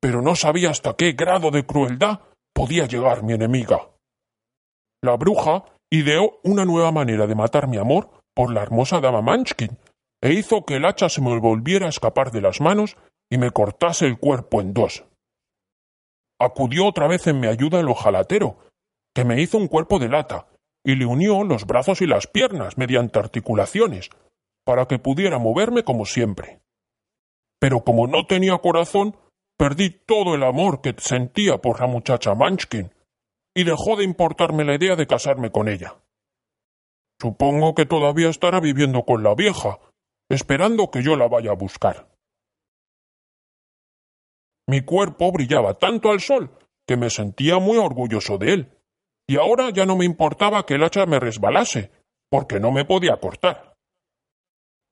Pero 0.00 0.22
no 0.22 0.34
sabía 0.34 0.70
hasta 0.70 0.94
qué 0.94 1.12
grado 1.12 1.50
de 1.50 1.64
crueldad 1.64 2.20
podía 2.52 2.86
llegar 2.86 3.22
mi 3.22 3.34
enemiga. 3.34 3.90
La 5.04 5.16
bruja 5.16 5.64
ideó 5.90 6.40
una 6.42 6.64
nueva 6.64 6.90
manera 6.90 7.26
de 7.26 7.34
matar 7.34 7.68
mi 7.68 7.76
amor 7.76 8.21
por 8.34 8.52
la 8.52 8.62
hermosa 8.62 9.00
dama 9.00 9.20
Munchkin, 9.20 9.78
e 10.22 10.32
hizo 10.32 10.64
que 10.64 10.76
el 10.76 10.84
hacha 10.84 11.08
se 11.08 11.20
me 11.20 11.38
volviera 11.38 11.86
a 11.86 11.90
escapar 11.90 12.30
de 12.30 12.40
las 12.40 12.60
manos 12.60 12.96
y 13.30 13.38
me 13.38 13.50
cortase 13.50 14.06
el 14.06 14.18
cuerpo 14.18 14.60
en 14.60 14.72
dos. 14.72 15.04
Acudió 16.40 16.86
otra 16.86 17.08
vez 17.08 17.26
en 17.26 17.40
mi 17.40 17.46
ayuda 17.46 17.80
el 17.80 17.88
ojalatero, 17.88 18.58
que 19.14 19.24
me 19.24 19.40
hizo 19.40 19.58
un 19.58 19.68
cuerpo 19.68 19.98
de 19.98 20.08
lata, 20.08 20.46
y 20.84 20.96
le 20.96 21.06
unió 21.06 21.44
los 21.44 21.66
brazos 21.66 22.02
y 22.02 22.06
las 22.06 22.26
piernas 22.26 22.78
mediante 22.78 23.18
articulaciones, 23.18 24.10
para 24.64 24.86
que 24.86 24.98
pudiera 24.98 25.38
moverme 25.38 25.84
como 25.84 26.04
siempre. 26.04 26.60
Pero 27.60 27.84
como 27.84 28.06
no 28.06 28.26
tenía 28.26 28.58
corazón, 28.58 29.16
perdí 29.56 29.90
todo 29.90 30.34
el 30.34 30.42
amor 30.42 30.80
que 30.80 30.94
sentía 30.98 31.58
por 31.58 31.80
la 31.80 31.86
muchacha 31.86 32.34
Munchkin, 32.34 32.92
y 33.54 33.64
dejó 33.64 33.96
de 33.96 34.04
importarme 34.04 34.64
la 34.64 34.74
idea 34.74 34.96
de 34.96 35.06
casarme 35.06 35.50
con 35.50 35.68
ella. 35.68 35.96
Supongo 37.22 37.76
que 37.76 37.86
todavía 37.86 38.30
estará 38.30 38.58
viviendo 38.58 39.04
con 39.04 39.22
la 39.22 39.36
vieja, 39.36 39.78
esperando 40.28 40.90
que 40.90 41.04
yo 41.04 41.14
la 41.14 41.28
vaya 41.28 41.52
a 41.52 41.54
buscar. 41.54 42.08
Mi 44.66 44.80
cuerpo 44.80 45.30
brillaba 45.30 45.78
tanto 45.78 46.10
al 46.10 46.18
sol 46.18 46.50
que 46.84 46.96
me 46.96 47.10
sentía 47.10 47.60
muy 47.60 47.78
orgulloso 47.78 48.38
de 48.38 48.54
él, 48.54 48.78
y 49.28 49.36
ahora 49.36 49.70
ya 49.70 49.86
no 49.86 49.96
me 49.96 50.04
importaba 50.04 50.66
que 50.66 50.74
el 50.74 50.82
hacha 50.82 51.06
me 51.06 51.20
resbalase, 51.20 51.92
porque 52.28 52.58
no 52.58 52.72
me 52.72 52.84
podía 52.84 53.16
cortar. 53.20 53.76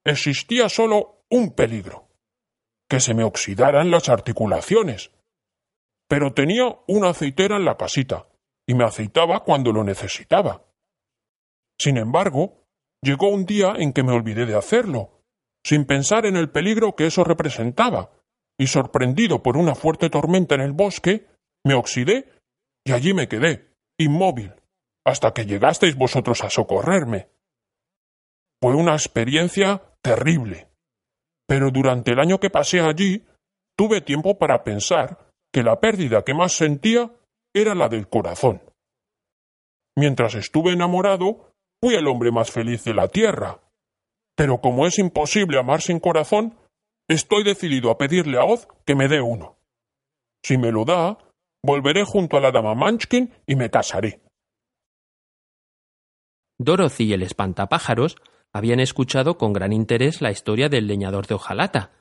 Existía 0.05 0.69
solo 0.69 1.25
un 1.31 1.53
peligro, 1.57 2.11
que 2.89 3.01
se 3.01 3.13
me 3.13 3.25
oxidaran 3.25 3.91
las 3.91 4.09
articulaciones. 4.09 5.11
Pero 6.09 6.33
tenía 6.33 6.79
una 6.87 7.09
aceitera 7.09 7.57
en 7.57 7.65
la 7.65 7.77
casita, 7.77 8.29
y 8.69 8.75
me 8.75 8.85
aceitaba 8.85 9.43
cuando 9.43 9.73
lo 9.73 9.83
necesitaba. 9.83 10.70
Sin 11.81 11.97
embargo, 11.97 12.67
llegó 13.03 13.31
un 13.31 13.47
día 13.47 13.73
en 13.79 13.95
que 13.95 14.03
me 14.03 14.13
olvidé 14.13 14.45
de 14.45 14.55
hacerlo, 14.55 15.23
sin 15.65 15.87
pensar 15.87 16.27
en 16.27 16.37
el 16.37 16.51
peligro 16.51 16.95
que 16.95 17.07
eso 17.07 17.25
representaba, 17.25 18.11
y 18.59 18.67
sorprendido 18.67 19.43
por 19.43 19.57
una 19.57 19.75
fuerte 19.75 20.11
tormenta 20.11 20.55
en 20.57 20.61
el 20.61 20.73
bosque, 20.73 21.27
me 21.65 21.73
oxidé 21.73 22.29
y 22.85 22.93
allí 22.93 23.15
me 23.15 23.29
quedé, 23.29 23.71
inmóvil, 23.99 24.53
hasta 25.07 25.33
que 25.33 25.47
llegasteis 25.47 25.97
vosotros 25.97 26.45
a 26.45 26.51
socorrerme. 26.51 27.31
Fue 28.61 28.75
una 28.75 28.93
experiencia 28.93 29.83
terrible, 30.03 30.69
pero 31.49 31.71
durante 31.71 32.13
el 32.13 32.21
año 32.21 32.41
que 32.41 32.51
pasé 32.51 32.81
allí 32.81 33.25
tuve 33.75 34.03
tiempo 34.03 34.37
para 34.37 34.65
pensar 34.65 35.31
que 35.51 35.63
la 35.63 35.81
pérdida 35.81 36.25
que 36.25 36.35
más 36.35 36.53
sentía 36.53 37.11
era 37.55 37.75
la 37.75 37.89
del 37.89 38.07
corazón. 38.07 38.61
Mientras 39.97 40.35
estuve 40.35 40.73
enamorado, 40.73 41.50
fui 41.83 41.95
el 41.95 42.07
hombre 42.07 42.31
más 42.31 42.51
feliz 42.51 42.85
de 42.85 42.95
la 42.95 43.09
tierra. 43.09 43.61
Pero 44.37 44.61
como 44.61 44.87
es 44.87 44.99
imposible 44.99 45.59
amar 45.59 45.81
sin 45.81 45.99
corazón, 45.99 46.59
estoy 47.09 47.43
decidido 47.43 47.91
a 47.91 47.99
pedirle 47.99 48.39
a 48.39 48.45
Oz 48.45 48.69
que 48.85 48.95
me 48.95 49.09
dé 49.09 49.21
uno. 49.21 49.59
Si 50.43 50.59
me 50.59 50.73
lo 50.73 50.85
da, 50.85 51.19
volveré 51.63 52.05
junto 52.05 52.37
a 52.37 52.41
la 52.41 52.51
dama 52.51 52.75
Munchkin 52.75 53.33
y 53.47 53.57
me 53.57 53.71
casaré. 53.71 54.21
Dorothy 56.59 57.05
y 57.05 57.13
el 57.15 57.23
espantapájaros 57.23 58.17
habían 58.53 58.81
escuchado 58.81 59.39
con 59.39 59.53
gran 59.53 59.73
interés 59.73 60.21
la 60.21 60.31
historia 60.31 60.69
del 60.69 60.87
leñador 60.87 61.27
de 61.27 61.35
hojalata, 61.35 61.93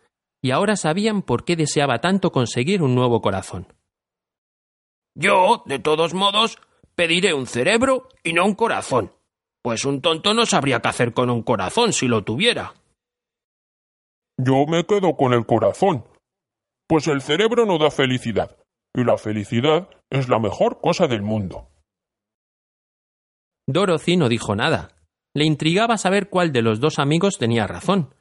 y 0.42 0.52
ahora 0.52 0.76
sabían 0.76 1.22
por 1.22 1.46
qué 1.46 1.56
deseaba 1.56 2.00
tanto 2.02 2.32
conseguir 2.32 2.82
un 2.82 2.96
nuevo 2.96 3.22
corazón. 3.22 3.68
Yo, 5.16 5.64
de 5.66 5.80
todos 5.80 6.14
modos, 6.14 6.58
pediré 6.96 7.34
un 7.34 7.46
cerebro 7.46 8.08
y 8.24 8.34
no 8.34 8.46
un 8.46 8.56
corazón, 8.56 9.14
pues 9.70 9.86
un 9.86 10.02
tonto 10.02 10.34
no 10.34 10.48
sabría 10.48 10.80
qué 10.80 10.88
hacer 10.88 11.14
con 11.14 11.30
un 11.30 11.44
corazón 11.44 11.94
si 11.94 12.08
lo 12.08 12.24
tuviera. 12.24 12.74
Yo 14.36 14.66
me 14.68 14.84
quedo 14.84 15.16
con 15.16 15.32
el 15.32 15.46
corazón, 15.46 16.06
pues 16.88 17.08
el 17.08 17.22
cerebro 17.22 17.68
no 17.68 17.78
da 17.78 17.92
felicidad, 17.92 18.58
y 18.96 19.04
la 19.04 19.16
felicidad 19.20 19.88
es 20.10 20.28
la 20.28 20.40
mejor 20.40 20.82
cosa 20.82 21.06
del 21.06 21.22
mundo. 21.22 21.70
Dorothy 23.68 24.18
no 24.18 24.28
dijo 24.28 24.56
nada. 24.56 24.88
Le 25.36 25.46
intrigaba 25.46 26.00
saber 26.00 26.32
cuál 26.32 26.52
de 26.52 26.64
los 26.64 26.80
dos 26.80 26.98
amigos 26.98 27.38
tenía 27.38 27.68
razón. 27.68 28.16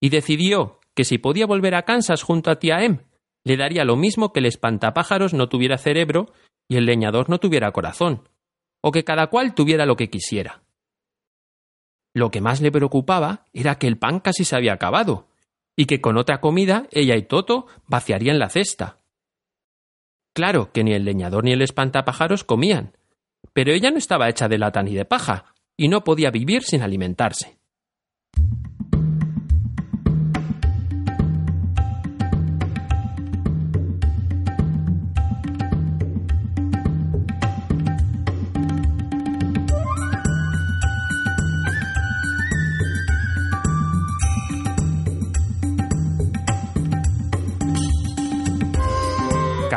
Y 0.00 0.10
decidió 0.10 0.78
que 0.94 1.02
si 1.02 1.18
podía 1.18 1.46
volver 1.46 1.74
a 1.74 1.82
Kansas 1.82 2.22
junto 2.22 2.48
a 2.48 2.60
tía 2.60 2.84
Em, 2.84 2.98
le 3.44 3.56
daría 3.56 3.84
lo 3.84 3.96
mismo 3.96 4.32
que 4.32 4.38
el 4.38 4.46
espantapájaros 4.46 5.34
no 5.34 5.48
tuviera 5.48 5.78
cerebro 5.78 6.26
y 6.68 6.76
el 6.76 6.86
leñador 6.86 7.28
no 7.28 7.40
tuviera 7.40 7.72
corazón, 7.72 8.28
o 8.80 8.92
que 8.92 9.04
cada 9.04 9.28
cual 9.28 9.54
tuviera 9.54 9.86
lo 9.86 9.96
que 9.96 10.10
quisiera. 10.10 10.62
Lo 12.14 12.30
que 12.30 12.40
más 12.40 12.60
le 12.60 12.72
preocupaba 12.72 13.46
era 13.52 13.76
que 13.76 13.86
el 13.86 13.98
pan 13.98 14.20
casi 14.20 14.44
se 14.44 14.56
había 14.56 14.72
acabado, 14.72 15.28
y 15.76 15.86
que 15.86 16.00
con 16.00 16.16
otra 16.16 16.40
comida 16.40 16.86
ella 16.90 17.16
y 17.16 17.22
Toto 17.22 17.66
vaciarían 17.86 18.38
la 18.38 18.48
cesta. 18.48 18.98
Claro 20.34 20.72
que 20.72 20.84
ni 20.84 20.92
el 20.92 21.04
leñador 21.04 21.44
ni 21.44 21.52
el 21.52 21.62
espantapájaros 21.62 22.44
comían, 22.44 22.96
pero 23.52 23.72
ella 23.72 23.90
no 23.90 23.98
estaba 23.98 24.28
hecha 24.28 24.48
de 24.48 24.58
lata 24.58 24.82
ni 24.82 24.94
de 24.94 25.04
paja, 25.04 25.54
y 25.76 25.88
no 25.88 26.04
podía 26.04 26.30
vivir 26.30 26.62
sin 26.62 26.82
alimentarse. 26.82 27.58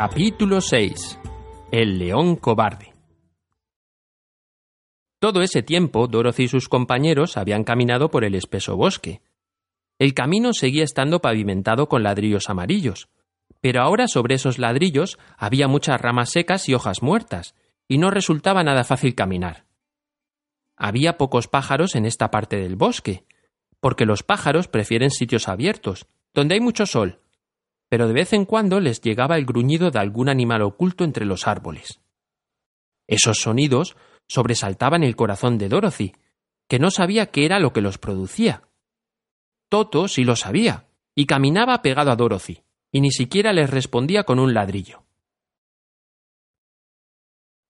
Capítulo 0.06 0.60
6 0.60 1.18
El 1.72 1.98
león 1.98 2.36
cobarde 2.36 2.92
Todo 5.18 5.40
ese 5.40 5.62
tiempo 5.62 6.08
Dorothy 6.08 6.42
y 6.42 6.48
sus 6.48 6.68
compañeros 6.68 7.38
habían 7.38 7.64
caminado 7.64 8.10
por 8.10 8.22
el 8.26 8.34
espeso 8.34 8.76
bosque. 8.76 9.22
El 9.98 10.12
camino 10.12 10.52
seguía 10.52 10.84
estando 10.84 11.22
pavimentado 11.22 11.88
con 11.88 12.02
ladrillos 12.02 12.50
amarillos, 12.50 13.08
pero 13.62 13.80
ahora 13.80 14.06
sobre 14.06 14.34
esos 14.34 14.58
ladrillos 14.58 15.18
había 15.38 15.68
muchas 15.68 15.98
ramas 15.98 16.28
secas 16.28 16.68
y 16.68 16.74
hojas 16.74 17.02
muertas, 17.02 17.54
y 17.88 17.96
no 17.96 18.10
resultaba 18.10 18.62
nada 18.62 18.84
fácil 18.84 19.14
caminar. 19.14 19.64
Había 20.76 21.16
pocos 21.16 21.48
pájaros 21.48 21.94
en 21.94 22.04
esta 22.04 22.30
parte 22.30 22.58
del 22.58 22.76
bosque, 22.76 23.24
porque 23.80 24.04
los 24.04 24.22
pájaros 24.22 24.68
prefieren 24.68 25.10
sitios 25.10 25.48
abiertos, 25.48 26.04
donde 26.34 26.56
hay 26.56 26.60
mucho 26.60 26.84
sol, 26.84 27.23
pero 27.88 28.06
de 28.06 28.14
vez 28.14 28.32
en 28.32 28.44
cuando 28.44 28.80
les 28.80 29.00
llegaba 29.00 29.36
el 29.36 29.44
gruñido 29.44 29.90
de 29.90 29.98
algún 29.98 30.28
animal 30.28 30.62
oculto 30.62 31.04
entre 31.04 31.24
los 31.24 31.46
árboles. 31.46 32.00
Esos 33.06 33.38
sonidos 33.38 33.96
sobresaltaban 34.26 35.02
el 35.02 35.16
corazón 35.16 35.58
de 35.58 35.68
Dorothy, 35.68 36.14
que 36.68 36.78
no 36.78 36.90
sabía 36.90 37.26
qué 37.26 37.44
era 37.44 37.58
lo 37.58 37.72
que 37.72 37.82
los 37.82 37.98
producía. 37.98 38.62
Toto 39.68 40.08
sí 40.08 40.24
lo 40.24 40.36
sabía, 40.36 40.88
y 41.14 41.26
caminaba 41.26 41.82
pegado 41.82 42.10
a 42.10 42.16
Dorothy, 42.16 42.62
y 42.90 43.00
ni 43.00 43.10
siquiera 43.10 43.52
les 43.52 43.70
respondía 43.70 44.24
con 44.24 44.38
un 44.38 44.54
ladrillo. 44.54 45.04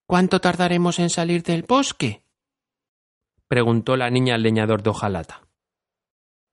¿Cuánto 0.07 0.41
tardaremos 0.41 0.99
en 0.99 1.11
salir 1.11 1.43
del 1.43 1.63
bosque? 1.63 2.23
preguntó 3.49 3.97
la 3.97 4.11
niña 4.11 4.35
al 4.35 4.43
leñador 4.43 4.83
de 4.83 4.91
hojalata. 4.91 5.47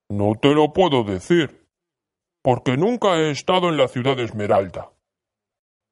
No 0.10 0.34
te 0.42 0.54
lo 0.54 0.74
puedo 0.74 1.04
decir, 1.04 1.61
porque 2.44 2.78
nunca 2.78 3.18
he 3.18 3.32
estado 3.32 3.70
en 3.70 3.78
la 3.78 3.88
ciudad 3.88 4.16
de 4.16 4.24
Esmeralda. 4.24 4.92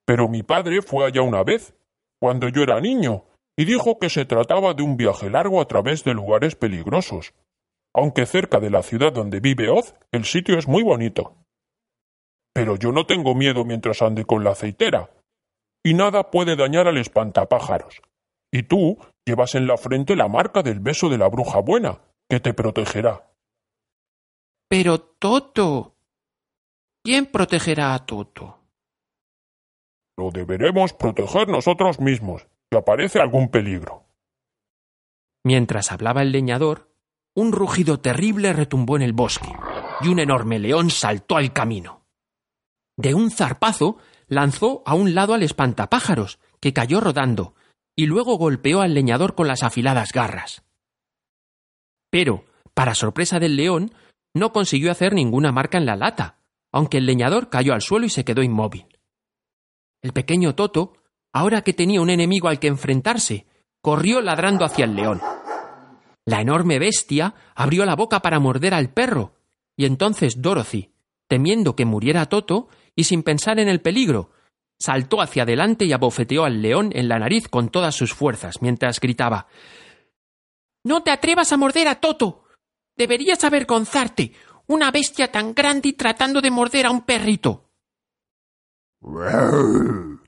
Pero 0.05 0.27
mi 0.27 0.43
padre 0.43 0.81
fue 0.81 1.05
allá 1.05 1.21
una 1.21 1.43
vez, 1.43 1.75
cuando 2.19 2.49
yo 2.49 2.63
era 2.63 2.81
niño, 2.81 3.25
y 3.57 3.65
dijo 3.65 3.99
que 3.99 4.09
se 4.09 4.25
trataba 4.25 4.73
de 4.73 4.83
un 4.83 4.97
viaje 4.97 5.29
largo 5.29 5.61
a 5.61 5.67
través 5.67 6.03
de 6.03 6.13
lugares 6.13 6.55
peligrosos, 6.55 7.33
aunque 7.93 8.25
cerca 8.25 8.59
de 8.59 8.69
la 8.69 8.83
ciudad 8.83 9.11
donde 9.11 9.39
vive 9.39 9.69
Oz 9.69 9.95
el 10.11 10.25
sitio 10.25 10.57
es 10.57 10.67
muy 10.67 10.83
bonito. 10.83 11.35
Pero 12.53 12.75
yo 12.75 12.91
no 12.91 13.05
tengo 13.05 13.35
miedo 13.35 13.65
mientras 13.65 14.01
ande 14.01 14.25
con 14.25 14.43
la 14.43 14.51
aceitera, 14.51 15.11
y 15.83 15.93
nada 15.93 16.31
puede 16.31 16.55
dañar 16.55 16.87
al 16.87 16.97
espantapájaros. 16.97 18.01
Y 18.51 18.63
tú 18.63 18.97
llevas 19.25 19.55
en 19.55 19.67
la 19.67 19.77
frente 19.77 20.15
la 20.15 20.27
marca 20.27 20.63
del 20.63 20.79
beso 20.79 21.09
de 21.09 21.17
la 21.17 21.27
bruja 21.27 21.59
buena, 21.59 22.01
que 22.29 22.39
te 22.39 22.53
protegerá. 22.53 23.29
Pero 24.67 24.99
Toto. 24.99 25.98
¿Quién 27.03 27.27
protegerá 27.27 27.93
a 27.93 28.05
Toto? 28.05 28.59
Lo 30.17 30.31
deberemos 30.31 30.93
proteger 30.93 31.47
nosotros 31.47 31.99
mismos, 31.99 32.45
si 32.69 32.77
aparece 32.77 33.21
algún 33.21 33.49
peligro. 33.49 34.05
Mientras 35.45 35.93
hablaba 35.93 36.21
el 36.21 36.33
leñador, 36.33 36.93
un 37.33 37.53
rugido 37.53 38.01
terrible 38.01 38.51
retumbó 38.51 38.97
en 38.97 39.03
el 39.03 39.13
bosque, 39.13 39.47
y 40.01 40.09
un 40.09 40.19
enorme 40.19 40.59
león 40.59 40.89
saltó 40.89 41.37
al 41.37 41.53
camino. 41.53 42.05
De 42.97 43.13
un 43.13 43.31
zarpazo 43.31 43.97
lanzó 44.27 44.83
a 44.85 44.93
un 44.93 45.15
lado 45.15 45.33
al 45.33 45.43
espantapájaros, 45.43 46.39
que 46.59 46.73
cayó 46.73 46.99
rodando, 46.99 47.55
y 47.95 48.07
luego 48.07 48.37
golpeó 48.37 48.81
al 48.81 48.93
leñador 48.93 49.35
con 49.35 49.47
las 49.47 49.63
afiladas 49.63 50.11
garras. 50.11 50.63
Pero, 52.09 52.43
para 52.73 52.93
sorpresa 52.93 53.39
del 53.39 53.55
león, 53.55 53.93
no 54.33 54.51
consiguió 54.51 54.91
hacer 54.91 55.13
ninguna 55.13 55.53
marca 55.53 55.77
en 55.77 55.85
la 55.85 55.95
lata, 55.95 56.38
aunque 56.71 56.97
el 56.97 57.05
leñador 57.05 57.49
cayó 57.49 57.73
al 57.73 57.81
suelo 57.81 58.05
y 58.05 58.09
se 58.09 58.23
quedó 58.23 58.43
inmóvil. 58.43 58.85
El 60.01 60.13
pequeño 60.13 60.55
Toto, 60.55 60.93
ahora 61.33 61.61
que 61.61 61.73
tenía 61.73 62.01
un 62.01 62.09
enemigo 62.09 62.47
al 62.47 62.59
que 62.59 62.67
enfrentarse, 62.67 63.45
corrió 63.81 64.21
ladrando 64.21 64.65
hacia 64.65 64.85
el 64.85 64.95
león. 64.95 65.21
La 66.25 66.41
enorme 66.41 66.79
bestia 66.79 67.33
abrió 67.55 67.85
la 67.85 67.95
boca 67.95 68.21
para 68.21 68.39
morder 68.39 68.73
al 68.73 68.93
perro, 68.93 69.33
y 69.75 69.85
entonces 69.85 70.41
Dorothy, 70.41 70.91
temiendo 71.27 71.75
que 71.75 71.85
muriera 71.85 72.27
Toto, 72.27 72.67
y 72.95 73.05
sin 73.05 73.23
pensar 73.23 73.59
en 73.59 73.69
el 73.69 73.81
peligro, 73.81 74.31
saltó 74.77 75.21
hacia 75.21 75.43
adelante 75.43 75.85
y 75.85 75.91
abofeteó 75.91 76.45
al 76.45 76.61
león 76.61 76.91
en 76.93 77.07
la 77.09 77.19
nariz 77.19 77.47
con 77.47 77.69
todas 77.69 77.95
sus 77.95 78.13
fuerzas, 78.13 78.61
mientras 78.61 78.99
gritaba 78.99 79.47
No 80.83 81.03
te 81.03 81.11
atrevas 81.11 81.51
a 81.51 81.57
morder 81.57 81.87
a 81.87 81.99
Toto. 81.99 82.43
Deberías 82.95 83.43
avergonzarte. 83.43 84.33
Una 84.69 84.91
bestia 84.91 85.31
tan 85.31 85.53
grande 85.55 85.89
y 85.89 85.93
tratando 85.93 86.41
de 86.41 86.51
morder 86.51 86.85
a 86.85 86.91
un 86.91 87.01
perrito. 87.01 87.65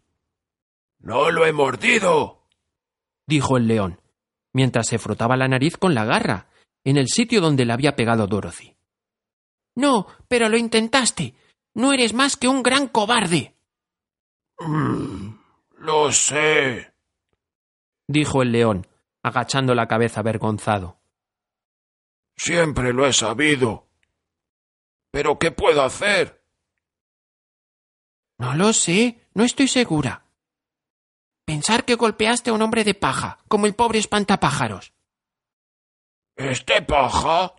No 1.03 1.31
lo 1.31 1.47
he 1.47 1.51
mordido. 1.51 2.43
dijo 3.25 3.57
el 3.57 3.67
león, 3.67 3.99
mientras 4.53 4.87
se 4.87 4.99
frotaba 4.99 5.35
la 5.35 5.47
nariz 5.47 5.75
con 5.77 5.95
la 5.95 6.05
garra, 6.05 6.47
en 6.83 6.97
el 6.97 7.07
sitio 7.07 7.41
donde 7.41 7.65
le 7.65 7.73
había 7.73 7.95
pegado 7.95 8.27
Dorothy. 8.27 8.75
No, 9.75 10.05
pero 10.27 10.47
lo 10.47 10.57
intentaste. 10.57 11.33
No 11.73 11.91
eres 11.91 12.13
más 12.13 12.37
que 12.37 12.47
un 12.47 12.61
gran 12.61 12.87
cobarde. 12.87 13.55
Mm, 14.59 15.29
lo 15.79 16.11
sé. 16.11 16.93
dijo 18.07 18.43
el 18.43 18.51
león, 18.51 18.85
agachando 19.23 19.73
la 19.73 19.87
cabeza 19.87 20.19
avergonzado. 20.19 20.99
Siempre 22.37 22.93
lo 22.93 23.07
he 23.07 23.13
sabido. 23.13 23.87
¿Pero 25.11 25.37
qué 25.37 25.51
puedo 25.51 25.81
hacer? 25.81 26.41
No 28.39 28.55
lo 28.55 28.73
sé, 28.73 29.27
no 29.33 29.43
estoy 29.43 29.67
segura. 29.67 30.25
Pensar 31.45 31.85
que 31.85 31.95
golpeaste 31.95 32.49
a 32.49 32.53
un 32.53 32.61
hombre 32.61 32.83
de 32.83 32.93
paja, 32.93 33.39
como 33.47 33.65
el 33.65 33.75
pobre 33.75 33.99
espantapájaros. 33.99 34.93
¿Este 36.37 36.81
paja? 36.81 37.53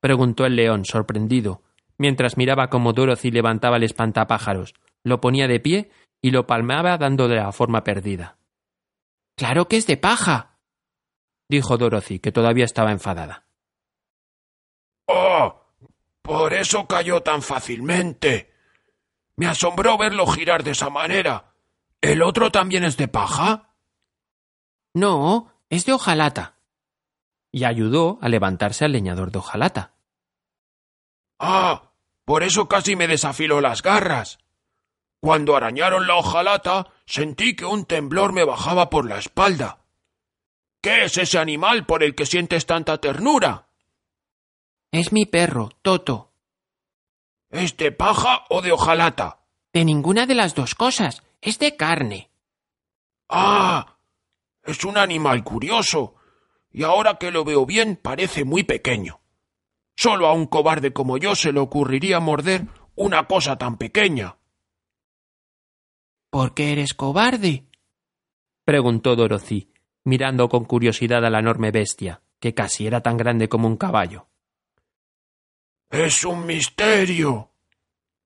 preguntó 0.00 0.44
el 0.44 0.54
león, 0.54 0.84
sorprendido, 0.84 1.62
mientras 1.98 2.36
miraba 2.36 2.68
cómo 2.68 2.92
Dorothy 2.92 3.30
levantaba 3.30 3.78
el 3.78 3.84
espantapájaros, 3.84 4.74
lo 5.02 5.20
ponía 5.20 5.48
de 5.48 5.60
pie 5.60 5.90
y 6.22 6.30
lo 6.30 6.46
palmeaba 6.46 6.98
dándole 6.98 7.36
la 7.36 7.52
forma 7.52 7.82
perdida. 7.82 8.38
Claro 9.36 9.66
que 9.66 9.76
es 9.76 9.86
de 9.86 9.96
paja, 9.96 10.60
dijo 11.48 11.76
Dorothy, 11.78 12.20
que 12.20 12.32
todavía 12.32 12.64
estaba 12.64 12.92
enfadada. 12.92 13.46
¡Oh! 15.08 15.65
Por 16.26 16.54
eso 16.54 16.88
cayó 16.88 17.22
tan 17.22 17.40
fácilmente. 17.40 18.52
Me 19.36 19.46
asombró 19.46 19.96
verlo 19.96 20.26
girar 20.26 20.64
de 20.64 20.72
esa 20.72 20.90
manera. 20.90 21.52
¿El 22.00 22.20
otro 22.20 22.50
también 22.50 22.82
es 22.82 22.96
de 22.96 23.06
paja? 23.06 23.70
No, 24.92 25.52
es 25.70 25.86
de 25.86 25.92
hojalata. 25.92 26.56
Y 27.52 27.62
ayudó 27.62 28.18
a 28.20 28.28
levantarse 28.28 28.84
al 28.84 28.90
leñador 28.90 29.30
de 29.30 29.38
hojalata. 29.38 29.94
Ah, 31.38 31.92
por 32.24 32.42
eso 32.42 32.66
casi 32.66 32.96
me 32.96 33.06
desafiló 33.06 33.60
las 33.60 33.82
garras. 33.82 34.40
Cuando 35.20 35.54
arañaron 35.54 36.08
la 36.08 36.16
hojalata, 36.16 36.88
sentí 37.06 37.54
que 37.54 37.66
un 37.66 37.84
temblor 37.84 38.32
me 38.32 38.42
bajaba 38.42 38.90
por 38.90 39.08
la 39.08 39.18
espalda. 39.18 39.84
¿Qué 40.82 41.04
es 41.04 41.18
ese 41.18 41.38
animal 41.38 41.86
por 41.86 42.02
el 42.02 42.16
que 42.16 42.26
sientes 42.26 42.66
tanta 42.66 42.98
ternura? 42.98 43.65
Es 44.96 45.12
mi 45.12 45.26
perro, 45.26 45.68
Toto. 45.82 46.32
¿Es 47.50 47.76
de 47.76 47.92
paja 47.92 48.46
o 48.48 48.62
de 48.62 48.72
hojalata? 48.72 49.40
De 49.70 49.84
ninguna 49.84 50.24
de 50.24 50.34
las 50.34 50.54
dos 50.54 50.74
cosas. 50.74 51.22
Es 51.42 51.58
de 51.58 51.76
carne. 51.76 52.30
Ah. 53.28 53.98
Es 54.64 54.86
un 54.86 54.96
animal 54.96 55.44
curioso. 55.44 56.14
Y 56.72 56.82
ahora 56.82 57.18
que 57.18 57.30
lo 57.30 57.44
veo 57.44 57.66
bien, 57.66 58.00
parece 58.02 58.46
muy 58.46 58.62
pequeño. 58.62 59.20
Solo 59.96 60.28
a 60.28 60.32
un 60.32 60.46
cobarde 60.46 60.94
como 60.94 61.18
yo 61.18 61.34
se 61.34 61.52
le 61.52 61.60
ocurriría 61.60 62.18
morder 62.18 62.66
una 62.94 63.26
cosa 63.26 63.58
tan 63.58 63.76
pequeña. 63.76 64.38
¿Por 66.30 66.54
qué 66.54 66.72
eres 66.72 66.94
cobarde? 66.94 67.66
preguntó 68.64 69.14
Dorothy, 69.14 69.74
mirando 70.04 70.48
con 70.48 70.64
curiosidad 70.64 71.22
a 71.26 71.28
la 71.28 71.40
enorme 71.40 71.70
bestia, 71.70 72.22
que 72.40 72.54
casi 72.54 72.86
era 72.86 73.02
tan 73.02 73.18
grande 73.18 73.50
como 73.50 73.68
un 73.68 73.76
caballo. 73.76 74.28
Es 75.90 76.24
un 76.24 76.46
misterio. 76.46 77.50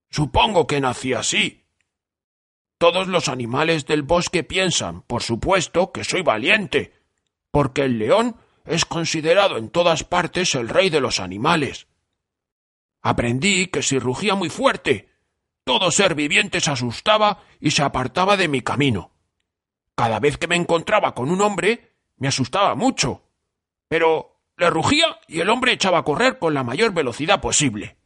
Supongo 0.09 0.67
que 0.67 0.81
nací 0.81 1.13
así. 1.13 1.67
Todos 2.79 3.09
los 3.09 3.29
animales 3.29 3.85
del 3.85 4.03
bosque 4.03 4.43
piensan, 4.43 5.03
por 5.03 5.23
supuesto, 5.23 5.93
que 5.93 6.03
soy 6.03 6.23
valiente, 6.23 6.95
porque 7.51 7.83
el 7.83 7.99
león 7.99 8.37
es 8.65 8.85
considerado 8.87 9.59
en 9.59 9.69
todas 9.69 10.05
partes 10.05 10.55
el 10.55 10.69
rey 10.69 10.89
de 10.89 11.01
los 11.01 11.21
animales. 11.21 11.87
Aprendí 13.03 13.67
que 13.67 13.83
si 13.83 13.99
rugía 13.99 14.35
muy 14.35 14.49
fuerte, 14.49 15.11
todo 15.65 15.91
ser 15.91 16.15
viviente 16.15 16.61
se 16.61 16.71
asustaba 16.71 17.43
y 17.61 17.71
se 17.73 17.83
apartaba 17.83 18.37
de 18.37 18.49
mi 18.49 18.63
camino. 18.63 19.13
Cada 19.95 20.19
vez 20.19 20.39
que 20.39 20.49
me 20.49 20.57
encontraba 20.57 21.15
con 21.15 21.31
un 21.31 21.43
hombre, 21.43 21.97
me 22.17 22.29
asustaba 22.29 22.75
mucho. 22.75 23.23
Pero 23.89 24.40
le 24.61 24.71
rugía 24.71 25.19
y 25.27 25.41
el 25.41 25.51
hombre 25.51 25.73
echaba 25.73 25.99
a 25.99 26.05
correr 26.05 26.39
con 26.39 26.55
la 26.55 26.63
mayor 26.63 26.93
velocidad 26.93 27.41
posible. 27.41 27.97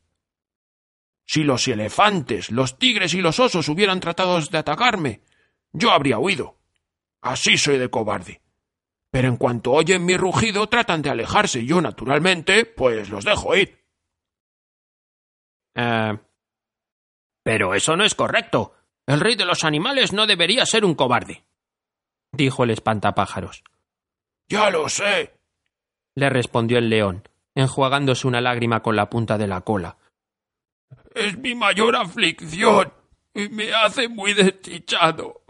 Si 1.26 1.42
los 1.42 1.66
elefantes, 1.68 2.50
los 2.50 2.78
tigres 2.78 3.12
y 3.14 3.20
los 3.20 3.40
osos 3.40 3.68
hubieran 3.68 4.00
tratado 4.00 4.40
de 4.40 4.58
atacarme, 4.58 5.22
yo 5.72 5.90
habría 5.90 6.18
huido. 6.18 6.58
Así 7.20 7.58
soy 7.58 7.78
de 7.78 7.90
cobarde. 7.90 8.40
Pero 9.10 9.28
en 9.28 9.36
cuanto 9.36 9.72
oyen 9.72 10.04
mi 10.04 10.16
rugido 10.16 10.68
tratan 10.68 11.02
de 11.02 11.10
alejarse 11.10 11.60
y 11.60 11.66
yo, 11.66 11.80
naturalmente, 11.80 12.64
pues 12.64 13.08
los 13.08 13.24
dejo 13.24 13.56
ir. 13.56 13.84
Eh, 15.74 16.18
pero 17.42 17.74
eso 17.74 17.96
no 17.96 18.04
es 18.04 18.14
correcto. 18.14 18.74
El 19.06 19.20
rey 19.20 19.34
de 19.34 19.44
los 19.44 19.64
animales 19.64 20.12
no 20.12 20.26
debería 20.26 20.66
ser 20.66 20.84
un 20.84 20.94
cobarde, 20.94 21.44
dijo 22.32 22.64
el 22.64 22.70
espantapájaros. 22.70 23.64
Ya 24.48 24.70
lo 24.70 24.88
sé, 24.88 25.33
le 26.14 26.30
respondió 26.30 26.78
el 26.78 26.88
león, 26.88 27.28
enjuagándose 27.54 28.26
una 28.26 28.40
lágrima 28.40 28.82
con 28.82 28.96
la 28.96 29.10
punta 29.10 29.38
de 29.38 29.46
la 29.46 29.62
cola. 29.62 29.96
Es 31.14 31.38
mi 31.38 31.54
mayor 31.54 31.96
aflicción 31.96 32.92
y 33.34 33.48
me 33.48 33.72
hace 33.72 34.08
muy 34.08 34.34
desdichado. 34.34 35.42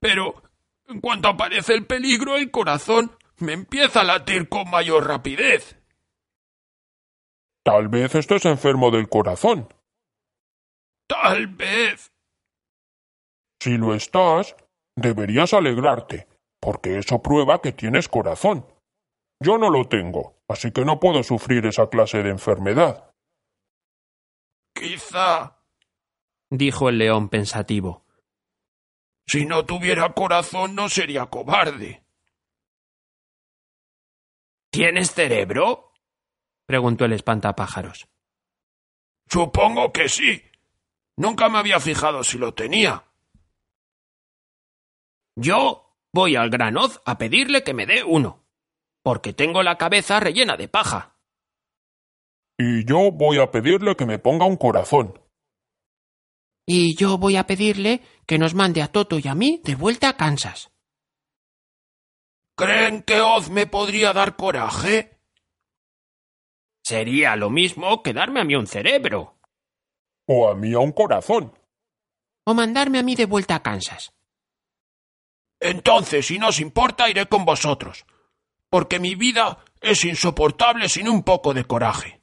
Pero 0.00 0.42
en 0.88 1.00
cuanto 1.00 1.28
aparece 1.28 1.74
el 1.74 1.86
peligro, 1.86 2.36
el 2.36 2.50
corazón 2.50 3.12
me 3.38 3.52
empieza 3.52 4.00
a 4.00 4.04
latir 4.04 4.48
con 4.48 4.70
mayor 4.70 5.06
rapidez. 5.06 5.76
Tal 7.62 7.88
vez 7.88 8.14
estés 8.14 8.44
enfermo 8.46 8.90
del 8.90 9.08
corazón. 9.08 9.68
Tal 11.06 11.48
vez. 11.48 12.12
Si 13.60 13.76
lo 13.76 13.94
estás, 13.94 14.56
deberías 14.96 15.52
alegrarte, 15.52 16.26
porque 16.60 16.98
eso 16.98 17.20
prueba 17.20 17.60
que 17.60 17.72
tienes 17.72 18.08
corazón. 18.08 18.66
Yo 19.42 19.56
no 19.56 19.70
lo 19.70 19.88
tengo, 19.88 20.42
así 20.48 20.70
que 20.70 20.84
no 20.84 21.00
puedo 21.00 21.22
sufrir 21.22 21.64
esa 21.64 21.88
clase 21.88 22.22
de 22.22 22.30
enfermedad. 22.30 23.14
Quizá. 24.74 25.56
dijo 26.50 26.88
el 26.88 26.98
león 26.98 27.28
pensativo. 27.28 28.04
Si 29.26 29.46
no 29.46 29.64
tuviera 29.64 30.12
corazón 30.12 30.74
no 30.74 30.88
sería 30.88 31.26
cobarde. 31.26 32.04
¿Tienes 34.70 35.12
cerebro? 35.12 35.92
preguntó 36.66 37.04
el 37.04 37.14
espantapájaros. 37.14 38.08
Supongo 39.28 39.92
que 39.92 40.08
sí. 40.08 40.42
Nunca 41.16 41.48
me 41.48 41.58
había 41.58 41.80
fijado 41.80 42.24
si 42.24 42.38
lo 42.38 42.54
tenía. 42.54 43.04
Yo 45.36 45.96
voy 46.12 46.36
al 46.36 46.50
granoz 46.50 47.00
a 47.04 47.18
pedirle 47.18 47.62
que 47.62 47.74
me 47.74 47.86
dé 47.86 48.02
uno, 48.04 48.39
porque 49.02 49.32
tengo 49.32 49.62
la 49.62 49.76
cabeza 49.76 50.20
rellena 50.20 50.56
de 50.56 50.68
paja. 50.68 51.16
Y 52.58 52.84
yo 52.84 53.10
voy 53.10 53.38
a 53.38 53.50
pedirle 53.50 53.96
que 53.96 54.06
me 54.06 54.18
ponga 54.18 54.44
un 54.44 54.56
corazón. 54.56 55.18
Y 56.66 56.94
yo 56.96 57.18
voy 57.18 57.36
a 57.36 57.46
pedirle 57.46 58.02
que 58.26 58.38
nos 58.38 58.54
mande 58.54 58.82
a 58.82 58.88
Toto 58.88 59.18
y 59.18 59.26
a 59.26 59.34
mí 59.34 59.60
de 59.64 59.74
vuelta 59.74 60.10
a 60.10 60.16
Kansas. 60.16 60.70
¿Creen 62.56 63.02
que 63.02 63.20
Oz 63.22 63.48
me 63.50 63.66
podría 63.66 64.12
dar 64.12 64.36
coraje? 64.36 65.18
Sería 66.84 67.34
lo 67.36 67.48
mismo 67.48 68.02
que 68.02 68.12
darme 68.12 68.40
a 68.40 68.44
mí 68.44 68.54
un 68.54 68.66
cerebro. 68.66 69.38
O 70.26 70.48
a 70.48 70.54
mí 70.54 70.74
a 70.74 70.78
un 70.78 70.92
corazón. 70.92 71.58
O 72.46 72.54
mandarme 72.54 72.98
a 72.98 73.02
mí 73.02 73.14
de 73.14 73.26
vuelta 73.26 73.56
a 73.56 73.62
Kansas. 73.62 74.12
Entonces, 75.60 76.26
si 76.26 76.38
no 76.38 76.48
os 76.48 76.60
importa, 76.60 77.08
iré 77.08 77.26
con 77.26 77.44
vosotros, 77.44 78.06
porque 78.70 79.00
mi 79.00 79.16
vida 79.16 79.58
es 79.80 80.04
insoportable 80.04 80.88
sin 80.88 81.08
un 81.08 81.22
poco 81.24 81.52
de 81.52 81.64
coraje. 81.64 82.20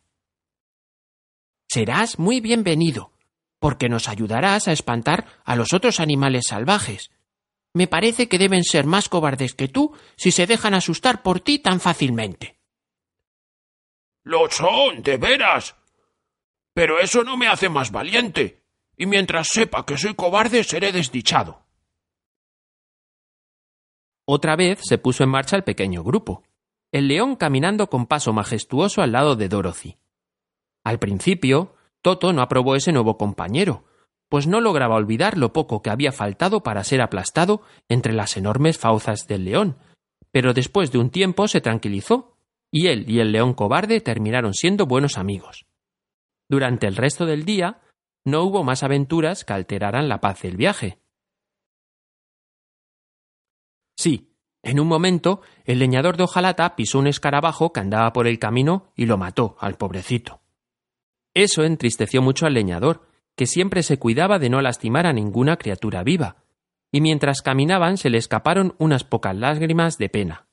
Serás 1.69 2.17
muy 2.17 2.39
bienvenido, 2.39 3.11
porque 3.59 3.89
nos 3.89 4.07
ayudarás 4.07 4.67
a 4.67 4.71
espantar 4.71 5.25
a 5.43 5.55
los 5.57 5.73
otros 5.73 5.99
animales 5.99 6.45
salvajes. 6.47 7.11
Me 7.73 7.87
parece 7.87 8.29
que 8.29 8.39
deben 8.39 8.63
ser 8.63 8.85
más 8.85 9.09
cobardes 9.09 9.53
que 9.53 9.67
tú 9.67 9.95
si 10.15 10.31
se 10.31 10.47
dejan 10.47 10.73
asustar 10.73 11.21
por 11.21 11.41
ti 11.41 11.59
tan 11.59 11.81
fácilmente. 11.81 12.57
Lo 14.23 14.49
son, 14.49 15.03
de 15.03 15.17
veras. 15.17 15.75
Pero 16.73 16.99
eso 16.99 17.23
no 17.23 17.37
me 17.37 17.47
hace 17.47 17.69
más 17.69 17.91
valiente, 17.91 18.63
y 18.95 19.05
mientras 19.05 19.49
sepa 19.49 19.85
que 19.85 19.97
soy 19.97 20.15
cobarde 20.15 20.63
seré 20.63 20.91
desdichado. 20.91 21.66
Otra 24.29 24.57
vez 24.57 24.79
se 24.83 24.97
puso 24.97 25.23
en 25.23 25.29
marcha 25.29 25.55
el 25.55 25.63
pequeño 25.63 26.03
grupo, 26.03 26.43
el 26.91 27.07
león 27.07 27.37
caminando 27.37 27.89
con 27.89 28.07
paso 28.07 28.33
majestuoso 28.33 29.01
al 29.01 29.13
lado 29.13 29.37
de 29.37 29.47
Dorothy. 29.47 29.97
Al 30.83 30.99
principio, 30.99 31.75
Toto 32.01 32.33
no 32.33 32.41
aprobó 32.41 32.75
ese 32.75 32.91
nuevo 32.91 33.17
compañero, 33.17 33.85
pues 34.29 34.45
no 34.45 34.59
lograba 34.59 34.95
olvidar 34.95 35.37
lo 35.37 35.53
poco 35.53 35.81
que 35.81 35.89
había 35.89 36.11
faltado 36.11 36.61
para 36.61 36.83
ser 36.83 37.01
aplastado 37.01 37.61
entre 37.87 38.11
las 38.11 38.35
enormes 38.35 38.77
fauces 38.77 39.27
del 39.27 39.45
león, 39.45 39.77
pero 40.31 40.53
después 40.53 40.91
de 40.91 40.97
un 40.97 41.09
tiempo 41.09 41.47
se 41.47 41.61
tranquilizó, 41.61 42.37
y 42.69 42.87
él 42.87 43.09
y 43.09 43.21
el 43.21 43.31
león 43.31 43.53
cobarde 43.53 44.01
terminaron 44.01 44.53
siendo 44.53 44.85
buenos 44.87 45.17
amigos. 45.17 45.65
Durante 46.49 46.87
el 46.87 46.97
resto 46.97 47.25
del 47.25 47.45
día, 47.45 47.79
no 48.25 48.43
hubo 48.43 48.65
más 48.65 48.83
aventuras 48.83 49.45
que 49.45 49.53
alteraran 49.53 50.09
la 50.09 50.19
paz 50.19 50.41
del 50.41 50.57
viaje. 50.57 50.99
Sí, 53.97 54.31
en 54.61 54.79
un 54.79 54.87
momento, 54.87 55.41
el 55.65 55.79
leñador 55.79 56.17
de 56.17 56.23
hojalata 56.23 56.75
pisó 56.75 56.99
un 56.99 57.07
escarabajo 57.07 57.73
que 57.73 57.79
andaba 57.79 58.13
por 58.13 58.27
el 58.27 58.39
camino 58.39 58.91
y 58.95 59.05
lo 59.05 59.17
mató 59.17 59.57
al 59.59 59.75
pobrecito. 59.75 60.41
Eso 61.33 61.63
entristeció 61.63 62.21
mucho 62.21 62.45
al 62.45 62.53
leñador, 62.53 63.07
que 63.35 63.45
siempre 63.45 63.83
se 63.83 63.99
cuidaba 63.99 64.39
de 64.39 64.49
no 64.49 64.61
lastimar 64.61 65.05
a 65.05 65.13
ninguna 65.13 65.57
criatura 65.57 66.03
viva, 66.03 66.43
y 66.91 67.01
mientras 67.01 67.41
caminaban 67.41 67.97
se 67.97 68.09
le 68.09 68.17
escaparon 68.17 68.75
unas 68.77 69.03
pocas 69.03 69.35
lágrimas 69.35 69.97
de 69.97 70.09
pena. 70.09 70.47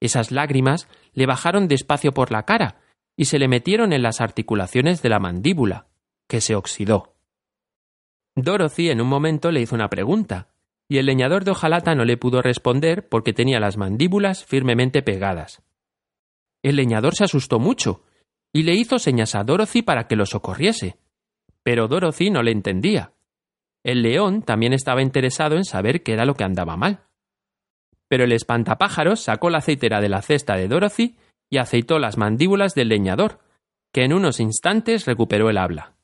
Esas 0.00 0.30
lágrimas 0.32 0.88
le 1.12 1.26
bajaron 1.26 1.68
despacio 1.68 2.12
por 2.12 2.32
la 2.32 2.44
cara 2.44 2.80
y 3.16 3.26
se 3.26 3.38
le 3.38 3.46
metieron 3.46 3.92
en 3.92 4.02
las 4.02 4.20
articulaciones 4.20 5.02
de 5.02 5.08
la 5.08 5.20
mandíbula, 5.20 5.86
que 6.28 6.40
se 6.40 6.56
oxidó. 6.56 7.14
Dorothy 8.34 8.90
en 8.90 9.00
un 9.00 9.08
momento 9.08 9.50
le 9.50 9.60
hizo 9.60 9.74
una 9.74 9.88
pregunta, 9.88 10.51
y 10.88 10.98
el 10.98 11.06
leñador 11.06 11.44
de 11.44 11.52
hojalata 11.52 11.94
no 11.94 12.04
le 12.04 12.16
pudo 12.16 12.42
responder 12.42 13.08
porque 13.08 13.32
tenía 13.32 13.60
las 13.60 13.76
mandíbulas 13.76 14.44
firmemente 14.44 15.02
pegadas. 15.02 15.62
El 16.62 16.76
leñador 16.76 17.14
se 17.14 17.24
asustó 17.24 17.58
mucho 17.58 18.04
y 18.52 18.62
le 18.62 18.74
hizo 18.74 18.98
señas 18.98 19.34
a 19.34 19.44
Dorothy 19.44 19.82
para 19.82 20.06
que 20.06 20.16
lo 20.16 20.26
socorriese. 20.26 20.96
Pero 21.62 21.88
Dorothy 21.88 22.30
no 22.30 22.42
le 22.42 22.52
entendía. 22.52 23.12
El 23.82 24.02
león 24.02 24.42
también 24.42 24.72
estaba 24.72 25.02
interesado 25.02 25.56
en 25.56 25.64
saber 25.64 26.02
qué 26.02 26.12
era 26.12 26.24
lo 26.24 26.34
que 26.34 26.44
andaba 26.44 26.76
mal. 26.76 27.00
Pero 28.08 28.24
el 28.24 28.32
espantapájaros 28.32 29.20
sacó 29.20 29.50
la 29.50 29.58
aceitera 29.58 30.00
de 30.00 30.08
la 30.08 30.22
cesta 30.22 30.54
de 30.56 30.68
Dorothy 30.68 31.16
y 31.48 31.58
aceitó 31.58 31.98
las 31.98 32.18
mandíbulas 32.18 32.74
del 32.74 32.88
leñador, 32.88 33.40
que 33.92 34.04
en 34.04 34.12
unos 34.12 34.40
instantes 34.40 35.06
recuperó 35.06 35.50
el 35.50 35.58
habla. 35.58 35.94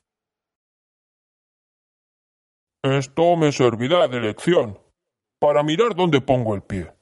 Esto 2.83 3.35
me 3.35 3.51
servirá 3.51 4.07
de 4.07 4.21
lección, 4.21 4.79
para 5.39 5.63
mirar 5.63 5.95
dónde 5.95 6.21
pongo 6.21 6.55
el 6.55 6.61
pie. 6.61 6.93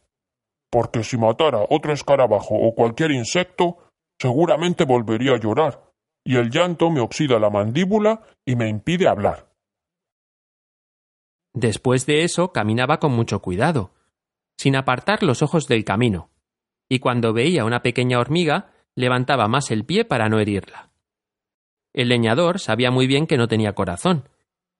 Porque 0.71 1.03
si 1.03 1.17
matara 1.17 1.65
otro 1.69 1.93
escarabajo 1.93 2.55
o 2.55 2.73
cualquier 2.73 3.11
insecto, 3.11 3.77
seguramente 4.19 4.85
volvería 4.85 5.33
a 5.33 5.39
llorar, 5.39 5.91
y 6.25 6.35
el 6.35 6.49
llanto 6.49 6.89
me 6.89 6.99
oxida 6.99 7.39
la 7.39 7.49
mandíbula 7.49 8.21
y 8.45 8.55
me 8.55 8.67
impide 8.69 9.07
hablar. 9.07 9.47
Después 11.53 12.05
de 12.05 12.23
eso 12.23 12.51
caminaba 12.51 12.99
con 12.99 13.13
mucho 13.13 13.41
cuidado, 13.41 13.91
sin 14.57 14.75
apartar 14.75 15.23
los 15.23 15.41
ojos 15.41 15.67
del 15.67 15.85
camino, 15.85 16.31
y 16.89 16.99
cuando 16.99 17.33
veía 17.33 17.65
una 17.65 17.81
pequeña 17.81 18.19
hormiga, 18.19 18.71
levantaba 18.95 19.47
más 19.47 19.69
el 19.69 19.85
pie 19.85 20.05
para 20.05 20.27
no 20.27 20.39
herirla. 20.39 20.91
El 21.93 22.09
leñador 22.09 22.59
sabía 22.59 22.91
muy 22.91 23.07
bien 23.07 23.27
que 23.27 23.37
no 23.37 23.47
tenía 23.47 23.73
corazón, 23.73 24.27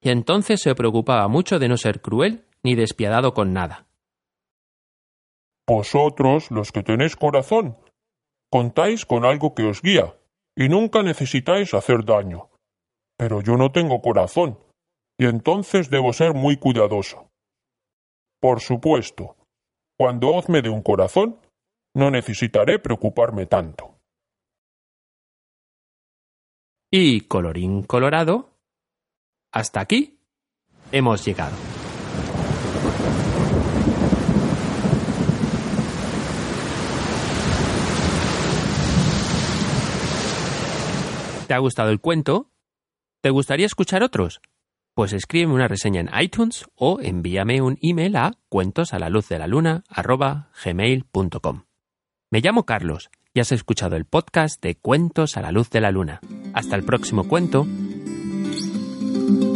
y 0.01 0.09
entonces 0.09 0.61
se 0.61 0.75
preocupaba 0.75 1.27
mucho 1.27 1.59
de 1.59 1.67
no 1.67 1.77
ser 1.77 2.01
cruel 2.01 2.45
ni 2.63 2.75
despiadado 2.75 3.33
con 3.33 3.53
nada. 3.53 3.87
Vosotros, 5.67 6.49
los 6.51 6.71
que 6.71 6.83
tenéis 6.83 7.15
corazón, 7.15 7.77
contáis 8.49 9.05
con 9.05 9.25
algo 9.25 9.53
que 9.53 9.63
os 9.63 9.81
guía, 9.81 10.15
y 10.55 10.69
nunca 10.69 11.03
necesitáis 11.03 11.73
hacer 11.73 12.05
daño. 12.05 12.49
Pero 13.17 13.41
yo 13.41 13.57
no 13.57 13.71
tengo 13.71 14.01
corazón, 14.01 14.59
y 15.19 15.25
entonces 15.25 15.89
debo 15.89 16.13
ser 16.13 16.33
muy 16.33 16.57
cuidadoso. 16.57 17.29
Por 18.39 18.61
supuesto, 18.61 19.35
cuando 19.97 20.29
os 20.29 20.47
me 20.47 20.61
dé 20.61 20.69
un 20.69 20.83
corazón, 20.83 21.39
no 21.95 22.11
necesitaré 22.11 22.79
preocuparme 22.79 23.47
tanto. 23.47 23.95
Y 26.91 27.21
colorín 27.21 27.83
colorado, 27.83 28.56
hasta 29.51 29.81
aquí 29.81 30.19
hemos 30.91 31.25
llegado. 31.25 31.55
¿Te 41.47 41.53
ha 41.53 41.59
gustado 41.59 41.91
el 41.91 42.01
cuento? 42.01 42.51
¿Te 43.21 43.29
gustaría 43.29 43.65
escuchar 43.65 44.03
otros? 44.03 44.41
Pues 44.93 45.13
escríbeme 45.13 45.53
una 45.53 45.67
reseña 45.67 46.01
en 46.01 46.09
iTunes 46.19 46.65
o 46.75 46.99
envíame 47.01 47.61
un 47.61 47.77
email 47.81 48.15
a 48.17 48.33
cuentos 48.49 48.93
a 48.93 48.99
la 48.99 49.09
luz 49.09 49.29
de 49.29 49.39
la 49.39 49.47
luna 49.47 49.83
gmail.com. 50.65 51.63
Me 52.31 52.41
llamo 52.41 52.65
Carlos 52.65 53.09
y 53.33 53.39
has 53.39 53.51
escuchado 53.51 53.95
el 53.95 54.05
podcast 54.05 54.61
de 54.61 54.75
Cuentos 54.75 55.37
a 55.37 55.41
la 55.41 55.51
luz 55.51 55.69
de 55.69 55.79
la 55.79 55.91
luna. 55.91 56.19
Hasta 56.53 56.75
el 56.75 56.83
próximo 56.83 57.27
cuento 57.27 57.65
Thank 59.17 59.41
you. 59.41 59.46